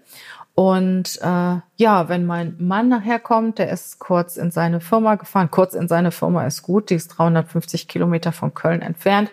Und 0.58 1.20
äh, 1.22 1.60
ja, 1.76 2.08
wenn 2.08 2.26
mein 2.26 2.56
Mann 2.58 2.88
nachher 2.88 3.20
kommt, 3.20 3.60
der 3.60 3.70
ist 3.70 4.00
kurz 4.00 4.36
in 4.36 4.50
seine 4.50 4.80
Firma 4.80 5.14
gefahren. 5.14 5.52
Kurz 5.52 5.72
in 5.72 5.86
seine 5.86 6.10
Firma 6.10 6.44
ist 6.48 6.64
gut, 6.64 6.90
die 6.90 6.96
ist 6.96 7.16
350 7.16 7.86
Kilometer 7.86 8.32
von 8.32 8.54
Köln 8.54 8.82
entfernt. 8.82 9.30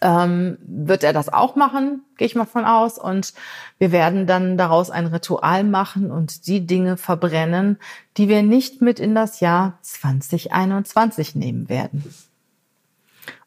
Ähm, 0.00 0.58
wird 0.66 1.04
er 1.04 1.12
das 1.12 1.32
auch 1.32 1.54
machen, 1.54 2.02
gehe 2.16 2.26
ich 2.26 2.34
mal 2.34 2.46
von 2.46 2.64
aus. 2.64 2.98
Und 2.98 3.32
wir 3.78 3.92
werden 3.92 4.26
dann 4.26 4.58
daraus 4.58 4.90
ein 4.90 5.06
Ritual 5.06 5.62
machen 5.62 6.10
und 6.10 6.48
die 6.48 6.66
Dinge 6.66 6.96
verbrennen, 6.96 7.78
die 8.16 8.28
wir 8.28 8.42
nicht 8.42 8.82
mit 8.82 8.98
in 8.98 9.14
das 9.14 9.38
Jahr 9.38 9.78
2021 9.82 11.36
nehmen 11.36 11.68
werden. 11.68 12.12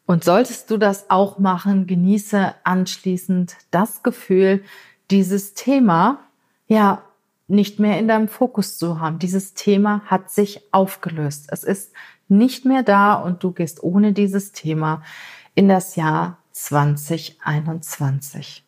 Und 0.06 0.24
solltest 0.24 0.70
du 0.70 0.78
das 0.78 1.10
auch 1.10 1.38
machen, 1.38 1.86
genieße 1.86 2.54
anschließend 2.64 3.56
das 3.70 4.02
Gefühl, 4.02 4.64
dieses 5.10 5.52
Thema 5.52 6.20
ja 6.70 7.02
nicht 7.48 7.78
mehr 7.80 7.98
in 7.98 8.08
deinem 8.08 8.28
Fokus 8.28 8.78
zu 8.78 9.00
haben. 9.00 9.18
Dieses 9.18 9.54
Thema 9.54 10.02
hat 10.06 10.30
sich 10.30 10.72
aufgelöst. 10.72 11.48
Es 11.50 11.64
ist 11.64 11.92
nicht 12.28 12.64
mehr 12.64 12.84
da 12.84 13.14
und 13.14 13.42
du 13.42 13.50
gehst 13.50 13.82
ohne 13.82 14.12
dieses 14.12 14.52
Thema 14.52 15.02
in 15.56 15.68
das 15.68 15.96
Jahr 15.96 16.38
2021. 16.52 18.64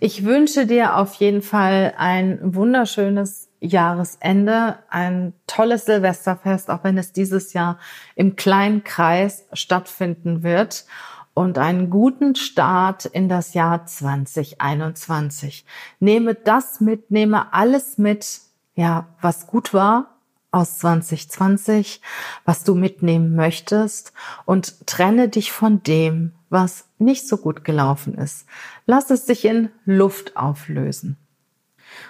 Ich 0.00 0.24
wünsche 0.24 0.66
dir 0.66 0.96
auf 0.96 1.12
jeden 1.14 1.42
Fall 1.42 1.92
ein 1.98 2.38
wunderschönes 2.42 3.50
Jahresende, 3.60 4.78
ein 4.88 5.34
tolles 5.46 5.84
Silvesterfest, 5.84 6.70
auch 6.70 6.84
wenn 6.84 6.96
es 6.96 7.12
dieses 7.12 7.52
Jahr 7.52 7.78
im 8.14 8.34
kleinen 8.34 8.82
Kreis 8.82 9.44
stattfinden 9.52 10.42
wird 10.42 10.86
und 11.34 11.58
einen 11.58 11.90
guten 11.90 12.34
Start 12.34 13.06
in 13.06 13.28
das 13.28 13.54
Jahr 13.54 13.86
2021. 13.86 15.64
Nehme 16.00 16.34
das 16.34 16.80
mit, 16.80 17.10
nehme 17.10 17.52
alles 17.52 17.98
mit, 17.98 18.40
ja, 18.74 19.06
was 19.20 19.46
gut 19.46 19.72
war 19.72 20.12
aus 20.50 20.78
2020, 20.78 22.02
was 22.44 22.62
du 22.62 22.74
mitnehmen 22.74 23.34
möchtest 23.34 24.12
und 24.44 24.86
trenne 24.86 25.28
dich 25.28 25.50
von 25.50 25.82
dem, 25.82 26.32
was 26.50 26.84
nicht 26.98 27.26
so 27.26 27.38
gut 27.38 27.64
gelaufen 27.64 28.14
ist. 28.14 28.46
Lass 28.84 29.10
es 29.10 29.26
sich 29.26 29.46
in 29.46 29.70
Luft 29.86 30.36
auflösen. 30.36 31.16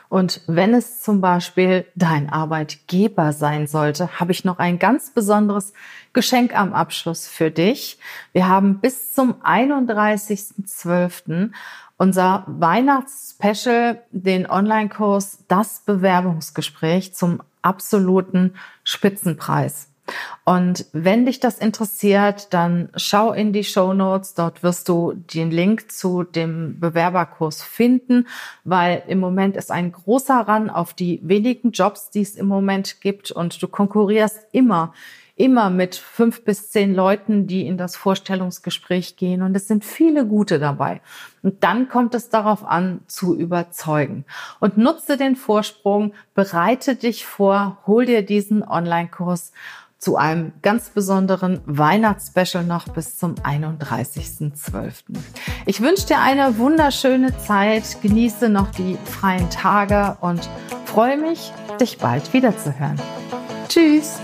Und 0.09 0.43
wenn 0.47 0.75
es 0.75 1.01
zum 1.01 1.21
Beispiel 1.21 1.87
dein 1.95 2.29
Arbeitgeber 2.29 3.33
sein 3.33 3.67
sollte, 3.67 4.21
habe 4.21 4.33
ich 4.33 4.45
noch 4.45 4.59
ein 4.59 4.79
ganz 4.79 5.11
besonderes 5.11 5.73
Geschenk 6.13 6.55
am 6.55 6.73
Abschluss 6.73 7.27
für 7.27 7.51
dich. 7.51 7.99
Wir 8.33 8.49
haben 8.49 8.81
bis 8.81 9.15
zum 9.15 9.35
31.12. 9.43 11.51
unser 11.97 12.45
Weihnachtsspecial, 12.47 14.03
den 14.11 14.49
Online-Kurs 14.49 15.39
Das 15.49 15.81
Bewerbungsgespräch 15.81 17.15
zum 17.15 17.43
absoluten 17.63 18.55
Spitzenpreis. 18.85 19.92
Und 20.45 20.87
wenn 20.93 21.27
dich 21.27 21.41
das 21.41 21.59
interessiert, 21.59 22.53
dann 22.53 22.89
schau 22.97 23.33
in 23.33 23.53
die 23.53 23.65
Show 23.65 23.93
Notes. 23.93 24.35
Dort 24.35 24.63
wirst 24.63 24.89
du 24.89 25.13
den 25.15 25.51
Link 25.51 25.93
zu 25.93 26.25
dem 26.25 26.81
Bewerberkurs 26.81 27.63
finden, 27.63 28.27
weil 28.65 29.03
im 29.07 29.21
Moment 29.21 29.57
ist 29.57 29.71
ein 29.71 29.93
großer 29.93 30.47
Run 30.49 30.71
auf 30.71 30.95
die 30.95 31.21
wenigen 31.23 31.71
Jobs, 31.71 32.11
die 32.11 32.23
es 32.23 32.37
im 32.37 32.47
Moment 32.47 33.01
gibt. 33.01 33.31
Und 33.31 33.63
du 33.63 33.69
konkurrierst 33.69 34.47
immer 34.53 34.93
immer 35.37 35.71
mit 35.71 35.95
fünf 35.95 36.45
bis 36.45 36.71
zehn 36.71 36.95
Leuten, 36.95 37.47
die 37.47 37.67
in 37.67 37.79
das 37.79 37.97
Vorstellungsgespräch 37.97 39.17
gehen. 39.17 39.43
Und 39.43 39.57
es 39.57 39.67
sind 39.67 39.85
viele 39.85 40.27
gute 40.27 40.59
dabei. 40.59 41.01
Und 41.43 41.65
dann 41.65 41.89
kommt 41.89 42.15
es 42.15 42.29
darauf 42.29 42.65
an, 42.65 43.01
zu 43.07 43.35
überzeugen. 43.35 44.25
Und 44.61 44.77
nutze 44.77 45.17
den 45.17 45.37
Vorsprung, 45.37 46.13
bereite 46.35 46.97
dich 46.97 47.25
vor, 47.27 47.79
hol 47.87 48.05
dir 48.05 48.23
diesen 48.23 48.63
Online-Kurs 48.63 49.53
zu 50.03 50.17
einem 50.17 50.53
ganz 50.63 50.91
besonderen 50.91 51.61
Weihnachtsspecial 51.65 52.65
noch 52.65 52.89
bis 52.89 53.19
zum 53.19 53.37
31.12. 53.37 54.95
Ich 55.65 55.81
wünsche 55.81 56.07
dir 56.09 56.19
eine 56.19 56.59
wunderschöne 56.59 57.39
Zeit, 57.39 58.03
genieße 58.03 58.49
noch 58.49 58.73
die 58.73 58.99
freien 59.05 59.49
Tage 59.49 60.17
und 60.21 60.51
freue 60.87 61.19
mich, 61.19 61.53
dich 61.81 61.99
bald 61.99 62.33
wiederzuhören. 62.33 63.01
Tschüss! 63.69 64.19